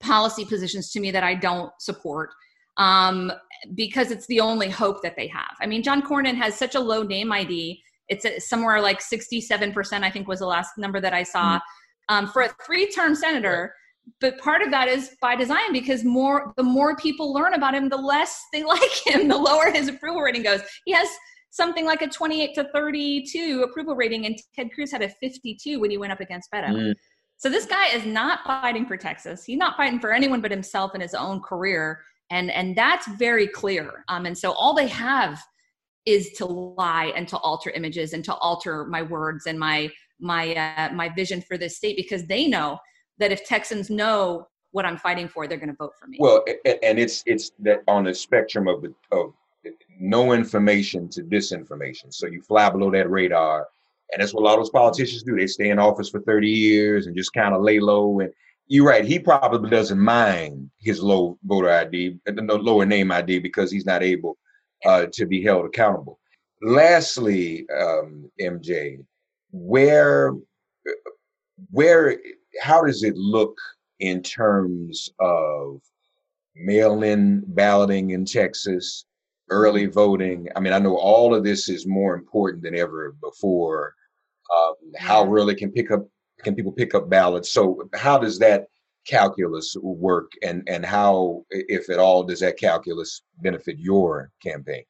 policy 0.00 0.44
positions 0.44 0.90
to 0.92 1.00
me 1.00 1.10
that 1.10 1.22
I 1.22 1.34
don't 1.34 1.70
support 1.78 2.30
um, 2.78 3.30
because 3.74 4.10
it's 4.10 4.26
the 4.26 4.40
only 4.40 4.70
hope 4.70 5.02
that 5.02 5.14
they 5.16 5.28
have. 5.28 5.54
I 5.60 5.66
mean, 5.66 5.82
John 5.82 6.02
Cornyn 6.02 6.34
has 6.36 6.56
such 6.56 6.74
a 6.74 6.80
low 6.80 7.02
name 7.02 7.30
ID. 7.30 7.80
It's 8.08 8.48
somewhere 8.48 8.80
like 8.80 9.00
67%, 9.00 10.02
I 10.02 10.10
think 10.10 10.26
was 10.26 10.40
the 10.40 10.46
last 10.46 10.72
number 10.76 11.00
that 11.00 11.12
I 11.12 11.22
saw. 11.22 11.56
Mm-hmm. 11.56 11.64
Um, 12.10 12.26
for 12.26 12.42
a 12.42 12.50
three 12.66 12.90
term 12.90 13.14
senator, 13.14 13.72
but 14.20 14.36
part 14.38 14.62
of 14.62 14.70
that 14.72 14.88
is 14.88 15.16
by 15.22 15.36
design 15.36 15.72
because 15.72 16.04
more 16.04 16.52
the 16.56 16.62
more 16.62 16.96
people 16.96 17.32
learn 17.32 17.54
about 17.54 17.74
him 17.74 17.88
the 17.88 17.96
less 17.96 18.42
they 18.52 18.64
like 18.76 19.06
him 19.06 19.28
the 19.28 19.36
lower 19.36 19.70
his 19.70 19.88
approval 19.88 20.20
rating 20.20 20.42
goes. 20.42 20.60
He 20.84 20.92
has 20.92 21.08
something 21.50 21.84
like 21.84 22.02
a 22.02 22.08
28 22.08 22.54
to 22.54 22.68
32 22.72 23.64
approval 23.68 23.94
rating 23.94 24.26
and 24.26 24.36
ted 24.54 24.70
cruz 24.74 24.92
had 24.92 25.02
a 25.02 25.08
52 25.08 25.80
when 25.80 25.90
he 25.90 25.98
went 25.98 26.12
up 26.12 26.20
against 26.20 26.50
beto. 26.52 26.68
Mm. 26.68 26.94
so 27.36 27.48
this 27.48 27.66
guy 27.66 27.88
is 27.88 28.04
not 28.04 28.40
fighting 28.44 28.86
for 28.86 28.96
texas. 28.96 29.44
He's 29.44 29.58
not 29.58 29.76
fighting 29.76 30.00
for 30.00 30.12
anyone 30.12 30.40
but 30.40 30.50
himself 30.50 30.92
and 30.94 31.02
his 31.02 31.14
own 31.14 31.40
career. 31.40 32.00
And 32.30 32.50
and 32.50 32.76
that's 32.76 33.06
very 33.18 33.46
clear. 33.46 34.04
Um, 34.08 34.26
and 34.26 34.36
so 34.36 34.52
all 34.52 34.74
they 34.74 34.88
have 34.88 35.40
is 36.06 36.32
to 36.32 36.46
lie 36.46 37.12
and 37.14 37.28
to 37.28 37.36
alter 37.38 37.70
images 37.70 38.14
and 38.14 38.24
to 38.24 38.34
alter 38.34 38.84
my 38.84 39.02
words 39.02 39.46
and 39.46 39.58
my 39.58 39.90
my 40.20 40.54
uh, 40.54 40.92
my 40.92 41.08
vision 41.08 41.40
for 41.40 41.58
this 41.58 41.76
state 41.76 41.96
because 41.96 42.26
they 42.26 42.46
know 42.46 42.78
that 43.18 43.32
if 43.32 43.44
Texans 43.44 43.90
know 43.90 44.48
what 44.72 44.84
I'm 44.84 44.96
fighting 44.96 45.28
for, 45.28 45.46
they're 45.46 45.58
going 45.58 45.70
to 45.70 45.76
vote 45.76 45.92
for 45.98 46.06
me. 46.06 46.18
Well, 46.20 46.44
and 46.64 46.98
it's 46.98 47.22
it's 47.26 47.52
that 47.60 47.82
on 47.88 48.04
the 48.04 48.14
spectrum 48.14 48.68
of 48.68 48.84
of 49.12 49.34
no 49.98 50.32
information 50.32 51.08
to 51.10 51.22
disinformation. 51.22 52.12
So 52.12 52.26
you 52.26 52.42
fly 52.42 52.70
below 52.70 52.90
that 52.92 53.10
radar, 53.10 53.68
and 54.12 54.22
that's 54.22 54.32
what 54.32 54.42
a 54.42 54.44
lot 54.44 54.54
of 54.54 54.60
those 54.60 54.70
politicians 54.70 55.22
do. 55.22 55.36
They 55.36 55.46
stay 55.46 55.70
in 55.70 55.78
office 55.78 56.08
for 56.08 56.20
30 56.20 56.48
years 56.48 57.06
and 57.06 57.16
just 57.16 57.32
kind 57.32 57.54
of 57.54 57.62
lay 57.62 57.80
low. 57.80 58.20
And 58.20 58.32
you're 58.66 58.86
right, 58.86 59.04
he 59.04 59.18
probably 59.18 59.70
doesn't 59.70 59.98
mind 59.98 60.70
his 60.80 61.02
low 61.02 61.38
voter 61.44 61.70
ID, 61.70 62.18
no 62.28 62.54
lower 62.54 62.86
name 62.86 63.10
ID, 63.12 63.40
because 63.40 63.70
he's 63.70 63.86
not 63.86 64.02
able 64.02 64.38
uh, 64.84 65.06
to 65.12 65.26
be 65.26 65.42
held 65.42 65.66
accountable. 65.66 66.18
Lastly, 66.62 67.66
um, 67.70 68.30
MJ, 68.40 68.98
where 69.50 70.32
where 71.70 72.18
how 72.60 72.82
does 72.84 73.02
it 73.02 73.16
look 73.16 73.56
in 74.00 74.22
terms 74.22 75.10
of 75.20 75.80
mail-in 76.56 77.42
balloting 77.46 78.10
in 78.10 78.24
Texas, 78.24 79.04
early 79.50 79.86
voting? 79.86 80.48
I 80.56 80.60
mean, 80.60 80.72
I 80.72 80.78
know 80.78 80.96
all 80.96 81.34
of 81.34 81.44
this 81.44 81.68
is 81.68 81.86
more 81.86 82.14
important 82.14 82.62
than 82.62 82.76
ever 82.76 83.14
before. 83.20 83.94
Um, 84.56 84.74
how 84.96 85.24
really 85.24 85.54
can 85.54 85.70
pick 85.70 85.90
up 85.90 86.06
can 86.42 86.54
people 86.54 86.72
pick 86.72 86.94
up 86.94 87.10
ballots? 87.10 87.52
So, 87.52 87.88
how 87.94 88.18
does 88.18 88.38
that 88.38 88.66
calculus 89.06 89.76
work, 89.80 90.32
and 90.42 90.62
and 90.68 90.84
how, 90.84 91.44
if 91.50 91.90
at 91.90 91.98
all, 91.98 92.24
does 92.24 92.40
that 92.40 92.58
calculus 92.58 93.22
benefit 93.42 93.78
your 93.78 94.30
campaign? 94.42 94.84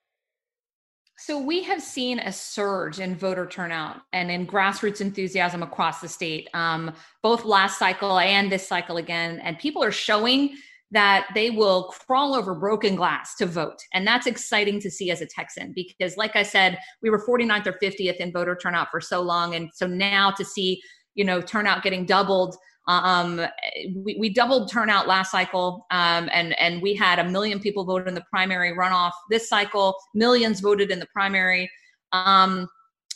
So 1.23 1.39
we 1.39 1.63
have 1.65 1.83
seen 1.83 2.19
a 2.19 2.33
surge 2.33 2.99
in 2.99 3.15
voter 3.15 3.45
turnout 3.45 4.01
and 4.15 4.31
in 4.31 4.47
grassroots 4.47 5.03
enthusiasm 5.03 5.63
across 5.63 6.01
the 6.01 6.09
state, 6.09 6.49
um, 6.55 6.95
both 7.23 7.45
last 7.45 7.79
cycle 7.79 8.19
and 8.19 8.51
this 8.51 8.67
cycle 8.67 8.97
again. 8.97 9.39
And 9.41 9.59
people 9.59 9.85
are 9.85 9.93
showing 9.93 10.57
that 10.93 11.29
they 11.35 11.51
will 11.51 11.85
crawl 11.85 12.35
over 12.35 12.55
broken 12.55 12.97
glass 12.97 13.35
to 13.37 13.45
vote. 13.45 13.77
And 13.93 14.07
that's 14.07 14.27
exciting 14.27 14.81
to 14.81 14.91
see 14.91 15.11
as 15.11 15.21
a 15.21 15.27
Texan 15.27 15.75
because, 15.75 16.17
like 16.17 16.37
I 16.37 16.43
said, 16.43 16.79
we 17.03 17.11
were 17.11 17.23
49th 17.23 17.67
or 17.67 17.75
50th 17.83 18.17
in 18.17 18.33
voter 18.33 18.57
turnout 18.57 18.89
for 18.91 19.03
so 19.03 19.21
long. 19.21 19.55
And 19.55 19.69
so 19.75 19.87
now 19.87 20.31
to 20.31 20.45
see, 20.45 20.81
you 21.15 21.25
know, 21.25 21.43
turnout 21.43 21.83
getting 21.83 22.07
doubled 22.07 22.57
um, 22.91 23.47
we, 23.95 24.17
we, 24.19 24.29
doubled 24.31 24.71
turnout 24.71 25.07
last 25.07 25.31
cycle, 25.31 25.87
um, 25.91 26.29
and 26.33 26.59
and 26.59 26.83
we 26.83 26.95
had 26.95 27.19
a 27.19 27.25
million 27.25 27.61
people 27.61 27.85
vote 27.85 28.09
in 28.09 28.15
the 28.15 28.25
primary 28.31 28.73
runoff. 28.73 29.13
This 29.31 29.49
cycle, 29.49 29.97
millions 30.15 30.61
voted 30.61 30.91
in 30.91 30.99
the 30.99 31.07
primary, 31.13 31.71
um, 32.13 32.69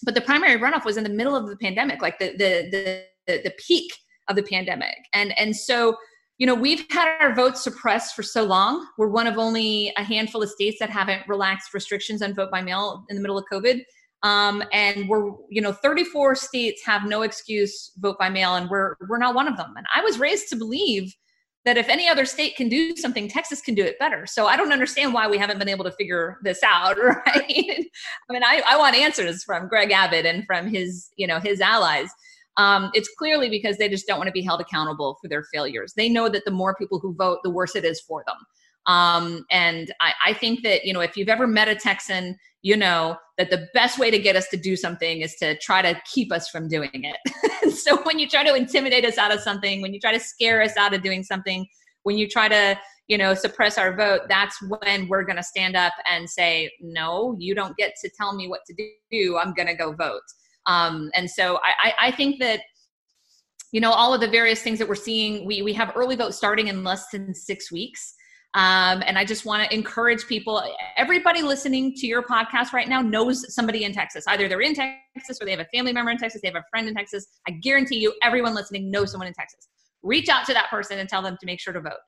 but 0.04 0.14
the 0.14 0.20
primary 0.20 0.60
runoff 0.60 0.84
was 0.84 0.96
in 0.96 1.02
the 1.02 1.10
middle 1.10 1.34
of 1.34 1.48
the 1.48 1.56
pandemic, 1.56 2.02
like 2.02 2.18
the 2.18 2.30
the 2.36 3.04
the, 3.26 3.40
the 3.42 3.52
peak 3.58 3.92
of 4.28 4.36
the 4.36 4.42
pandemic, 4.44 4.96
and 5.12 5.36
and 5.38 5.56
so 5.56 5.96
you 6.38 6.46
know 6.46 6.54
we've 6.54 6.84
had 6.90 7.08
our 7.20 7.34
votes 7.34 7.64
suppressed 7.64 8.14
for 8.14 8.22
so 8.22 8.44
long. 8.44 8.86
We're 8.96 9.08
one 9.08 9.26
of 9.26 9.38
only 9.38 9.92
a 9.96 10.04
handful 10.04 10.42
of 10.42 10.50
states 10.50 10.76
that 10.78 10.90
haven't 10.90 11.26
relaxed 11.26 11.74
restrictions 11.74 12.22
on 12.22 12.32
vote 12.32 12.50
by 12.50 12.62
mail 12.62 13.04
in 13.08 13.16
the 13.16 13.22
middle 13.22 13.38
of 13.38 13.44
COVID. 13.52 13.80
Um, 14.24 14.64
and 14.72 15.06
we're, 15.06 15.32
you 15.50 15.60
know, 15.60 15.72
34 15.72 16.34
states 16.34 16.82
have 16.84 17.04
no 17.04 17.22
excuse 17.22 17.92
vote 17.98 18.18
by 18.18 18.30
mail, 18.30 18.56
and 18.56 18.68
we're 18.70 18.96
we're 19.08 19.18
not 19.18 19.34
one 19.34 19.46
of 19.46 19.56
them. 19.56 19.74
And 19.76 19.86
I 19.94 20.00
was 20.00 20.18
raised 20.18 20.48
to 20.48 20.56
believe 20.56 21.14
that 21.66 21.76
if 21.76 21.88
any 21.88 22.08
other 22.08 22.24
state 22.24 22.56
can 22.56 22.68
do 22.68 22.96
something, 22.96 23.28
Texas 23.28 23.60
can 23.60 23.74
do 23.74 23.84
it 23.84 23.98
better. 23.98 24.26
So 24.26 24.46
I 24.46 24.56
don't 24.56 24.72
understand 24.72 25.14
why 25.14 25.28
we 25.28 25.38
haven't 25.38 25.58
been 25.58 25.68
able 25.68 25.84
to 25.84 25.92
figure 25.92 26.38
this 26.42 26.62
out, 26.62 26.96
right? 27.02 27.24
I 27.36 28.32
mean, 28.32 28.42
I, 28.42 28.62
I 28.66 28.76
want 28.76 28.96
answers 28.96 29.44
from 29.44 29.68
Greg 29.68 29.90
Abbott 29.90 30.26
and 30.26 30.44
from 30.46 30.68
his, 30.68 31.10
you 31.16 31.26
know, 31.26 31.38
his 31.38 31.60
allies. 31.60 32.08
Um, 32.56 32.90
it's 32.94 33.08
clearly 33.18 33.48
because 33.48 33.78
they 33.78 33.88
just 33.88 34.06
don't 34.06 34.18
want 34.18 34.28
to 34.28 34.32
be 34.32 34.42
held 34.42 34.60
accountable 34.60 35.18
for 35.20 35.28
their 35.28 35.42
failures. 35.52 35.94
They 35.96 36.08
know 36.08 36.28
that 36.28 36.44
the 36.44 36.50
more 36.50 36.74
people 36.76 37.00
who 37.00 37.14
vote, 37.14 37.38
the 37.42 37.50
worse 37.50 37.74
it 37.74 37.84
is 37.84 38.00
for 38.00 38.24
them. 38.26 38.36
Um, 38.86 39.44
and 39.50 39.92
I, 40.00 40.12
I 40.26 40.32
think 40.34 40.62
that, 40.62 40.84
you 40.84 40.92
know, 40.92 41.00
if 41.00 41.16
you've 41.16 41.28
ever 41.28 41.46
met 41.46 41.68
a 41.68 41.74
Texan, 41.74 42.36
you 42.62 42.76
know 42.76 43.16
that 43.36 43.50
the 43.50 43.68
best 43.74 43.98
way 43.98 44.10
to 44.10 44.18
get 44.18 44.36
us 44.36 44.48
to 44.48 44.56
do 44.56 44.74
something 44.74 45.20
is 45.20 45.34
to 45.36 45.56
try 45.58 45.82
to 45.82 46.00
keep 46.10 46.32
us 46.32 46.48
from 46.48 46.68
doing 46.68 46.90
it. 46.92 47.74
so 47.74 48.02
when 48.04 48.18
you 48.18 48.28
try 48.28 48.42
to 48.42 48.54
intimidate 48.54 49.04
us 49.04 49.18
out 49.18 49.32
of 49.32 49.40
something, 49.40 49.82
when 49.82 49.92
you 49.92 50.00
try 50.00 50.12
to 50.12 50.20
scare 50.20 50.62
us 50.62 50.76
out 50.76 50.94
of 50.94 51.02
doing 51.02 51.22
something, 51.22 51.66
when 52.04 52.16
you 52.16 52.28
try 52.28 52.48
to, 52.48 52.78
you 53.08 53.18
know, 53.18 53.34
suppress 53.34 53.76
our 53.76 53.94
vote, 53.94 54.22
that's 54.28 54.56
when 54.62 55.08
we're 55.08 55.24
going 55.24 55.36
to 55.36 55.42
stand 55.42 55.76
up 55.76 55.92
and 56.10 56.28
say, 56.28 56.70
no, 56.80 57.36
you 57.38 57.54
don't 57.54 57.76
get 57.76 57.94
to 58.02 58.10
tell 58.16 58.34
me 58.34 58.48
what 58.48 58.60
to 58.66 58.90
do. 59.10 59.36
I'm 59.36 59.52
going 59.52 59.68
to 59.68 59.74
go 59.74 59.92
vote. 59.92 60.22
Um, 60.66 61.10
and 61.14 61.30
so 61.30 61.58
I, 61.58 61.88
I, 61.88 61.94
I 62.06 62.10
think 62.10 62.40
that 62.40 62.60
you 63.72 63.80
know 63.80 63.90
all 63.90 64.14
of 64.14 64.20
the 64.20 64.28
various 64.28 64.62
things 64.62 64.78
that 64.78 64.88
we're 64.88 64.94
seeing 64.94 65.44
we 65.46 65.60
we 65.60 65.72
have 65.72 65.92
early 65.96 66.14
vote 66.14 66.32
starting 66.32 66.68
in 66.68 66.84
less 66.84 67.08
than 67.10 67.34
six 67.34 67.72
weeks 67.72 68.14
um, 68.54 69.02
and 69.06 69.18
I 69.18 69.24
just 69.24 69.44
want 69.44 69.68
to 69.68 69.74
encourage 69.74 70.26
people. 70.26 70.62
Everybody 70.96 71.42
listening 71.42 71.92
to 71.94 72.06
your 72.06 72.22
podcast 72.22 72.72
right 72.72 72.88
now 72.88 73.00
knows 73.00 73.52
somebody 73.52 73.84
in 73.84 73.92
Texas. 73.92 74.24
Either 74.28 74.48
they're 74.48 74.60
in 74.60 74.74
Texas 74.74 75.38
or 75.40 75.44
they 75.44 75.50
have 75.50 75.60
a 75.60 75.68
family 75.76 75.92
member 75.92 76.12
in 76.12 76.18
Texas, 76.18 76.40
they 76.40 76.48
have 76.48 76.56
a 76.56 76.64
friend 76.70 76.86
in 76.86 76.94
Texas. 76.94 77.26
I 77.48 77.52
guarantee 77.52 77.98
you, 77.98 78.14
everyone 78.22 78.54
listening 78.54 78.90
knows 78.90 79.10
someone 79.10 79.26
in 79.26 79.34
Texas. 79.34 79.68
Reach 80.02 80.28
out 80.28 80.46
to 80.46 80.52
that 80.54 80.70
person 80.70 80.98
and 80.98 81.08
tell 81.08 81.22
them 81.22 81.36
to 81.40 81.46
make 81.46 81.60
sure 81.60 81.72
to 81.72 81.80
vote. 81.80 82.00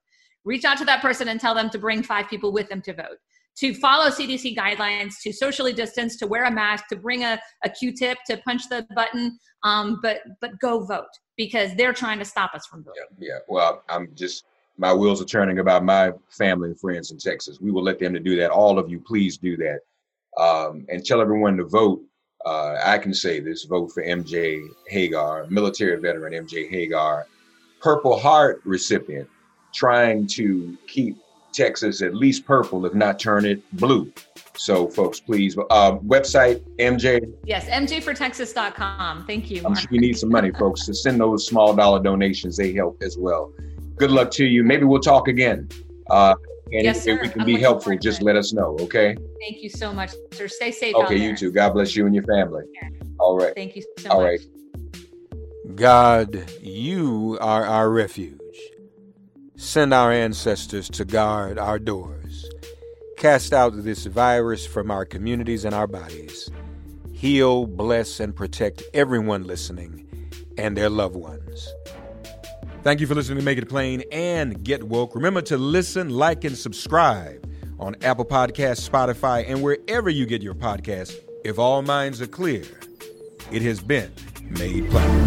Reach 0.44 0.64
out 0.64 0.78
to 0.78 0.84
that 0.84 1.02
person 1.02 1.28
and 1.28 1.40
tell 1.40 1.54
them 1.54 1.68
to 1.70 1.78
bring 1.78 2.02
five 2.02 2.28
people 2.28 2.52
with 2.52 2.68
them 2.68 2.80
to 2.82 2.94
vote 2.94 3.18
to 3.56 3.72
follow 3.74 4.10
CDC 4.10 4.54
guidelines, 4.54 5.14
to 5.22 5.32
socially 5.32 5.72
distance, 5.72 6.16
to 6.16 6.26
wear 6.26 6.44
a 6.44 6.50
mask, 6.50 6.88
to 6.88 6.96
bring 6.96 7.24
a, 7.24 7.40
a 7.64 7.70
Q-tip, 7.70 8.18
to 8.26 8.36
punch 8.38 8.68
the 8.68 8.86
button, 8.94 9.38
um, 9.62 9.98
but 10.02 10.18
but 10.40 10.58
go 10.60 10.84
vote 10.84 11.06
because 11.36 11.74
they're 11.76 11.94
trying 11.94 12.18
to 12.18 12.24
stop 12.24 12.54
us 12.54 12.66
from 12.66 12.84
voting. 12.84 13.02
Yeah, 13.18 13.28
yeah. 13.28 13.38
Well, 13.48 13.82
I'm 13.88 14.08
just 14.14 14.44
my 14.78 14.92
wheels 14.92 15.22
are 15.22 15.26
turning 15.26 15.58
about 15.58 15.84
my 15.84 16.12
family 16.30 16.70
and 16.70 16.80
friends 16.80 17.10
in 17.10 17.18
Texas. 17.18 17.60
We 17.60 17.70
will 17.70 17.82
let 17.82 17.98
them 17.98 18.12
to 18.12 18.20
do 18.20 18.36
that. 18.36 18.50
All 18.50 18.78
of 18.78 18.90
you, 18.90 19.00
please 19.00 19.38
do 19.38 19.56
that. 19.56 19.80
Um, 20.38 20.84
and 20.90 21.04
tell 21.04 21.20
everyone 21.20 21.56
to 21.56 21.64
vote. 21.64 22.02
Uh, 22.44 22.76
I 22.84 22.98
can 22.98 23.14
say 23.14 23.40
this 23.40 23.64
vote 23.64 23.90
for 23.92 24.04
MJ 24.04 24.62
Hegar, 24.92 25.50
military 25.50 25.98
veteran 25.98 26.32
MJ 26.32 26.70
Hegar, 26.70 27.24
Purple 27.80 28.18
Heart 28.18 28.60
recipient, 28.64 29.28
trying 29.74 30.26
to 30.28 30.76
keep 30.86 31.16
Texas 31.52 32.02
at 32.02 32.14
least 32.14 32.44
purple, 32.44 32.84
if 32.84 32.94
not 32.94 33.18
turn 33.18 33.46
it 33.46 33.62
blue. 33.72 34.12
So, 34.56 34.88
folks, 34.88 35.20
please, 35.20 35.56
uh, 35.70 35.96
website 35.96 36.62
MJ. 36.78 37.32
Yes, 37.44 37.66
mjfortexas.com. 37.66 39.26
Thank 39.26 39.50
you. 39.50 39.62
I'm 39.64 39.74
sure 39.74 39.88
you 39.90 40.00
need 40.00 40.18
some 40.18 40.30
money, 40.30 40.52
folks, 40.52 40.84
to 40.86 40.94
send 40.94 41.18
those 41.18 41.46
small 41.46 41.74
dollar 41.74 42.02
donations. 42.02 42.58
They 42.58 42.72
help 42.72 43.02
as 43.02 43.16
well 43.18 43.52
good 43.96 44.10
luck 44.10 44.30
to 44.32 44.44
you. 44.44 44.62
Maybe 44.64 44.84
we'll 44.84 45.00
talk 45.00 45.28
again. 45.28 45.68
Uh, 46.10 46.34
and 46.72 46.82
yes, 46.82 47.06
if 47.06 47.20
we 47.20 47.28
can 47.28 47.42
I'm 47.42 47.46
be 47.46 47.60
helpful, 47.60 47.96
just 47.96 48.22
let 48.22 48.36
us 48.36 48.52
know. 48.52 48.76
Okay. 48.80 49.16
Thank 49.40 49.62
you 49.62 49.70
so 49.70 49.92
much, 49.92 50.12
sir. 50.32 50.48
Stay 50.48 50.72
safe. 50.72 50.94
Okay, 50.96 51.16
you 51.16 51.36
too. 51.36 51.52
God 51.52 51.74
bless 51.74 51.94
you 51.94 52.06
and 52.06 52.14
your 52.14 52.24
family. 52.24 52.64
All 53.18 53.36
right. 53.36 53.54
Thank 53.54 53.76
you 53.76 53.82
so 53.98 54.10
All 54.10 54.22
much. 54.22 54.40
right. 54.40 55.76
God, 55.76 56.50
you 56.62 57.38
are 57.40 57.64
our 57.64 57.90
refuge. 57.90 58.40
Send 59.56 59.94
our 59.94 60.10
ancestors 60.12 60.88
to 60.90 61.04
guard 61.04 61.58
our 61.58 61.78
doors. 61.78 62.48
Cast 63.16 63.52
out 63.52 63.84
this 63.84 64.04
virus 64.06 64.66
from 64.66 64.90
our 64.90 65.04
communities 65.04 65.64
and 65.64 65.74
our 65.74 65.86
bodies. 65.86 66.50
Heal, 67.12 67.66
bless, 67.66 68.20
and 68.20 68.34
protect 68.34 68.82
everyone 68.92 69.44
listening 69.44 70.06
and 70.58 70.76
their 70.76 70.90
loved 70.90 71.16
ones. 71.16 71.72
Thank 72.86 73.00
you 73.00 73.08
for 73.08 73.16
listening 73.16 73.38
to 73.38 73.44
Make 73.44 73.58
It 73.58 73.68
Plain 73.68 74.04
and 74.12 74.62
Get 74.62 74.84
Woke. 74.84 75.16
Remember 75.16 75.42
to 75.42 75.56
listen, 75.56 76.08
like, 76.08 76.44
and 76.44 76.56
subscribe 76.56 77.44
on 77.80 77.96
Apple 78.00 78.24
Podcasts, 78.24 78.88
Spotify, 78.88 79.44
and 79.44 79.60
wherever 79.60 80.08
you 80.08 80.24
get 80.24 80.40
your 80.40 80.54
podcasts. 80.54 81.16
If 81.44 81.58
all 81.58 81.82
minds 81.82 82.22
are 82.22 82.28
clear, 82.28 82.62
it 83.50 83.62
has 83.62 83.80
been 83.80 84.12
made 84.50 84.88
plain. 84.88 85.26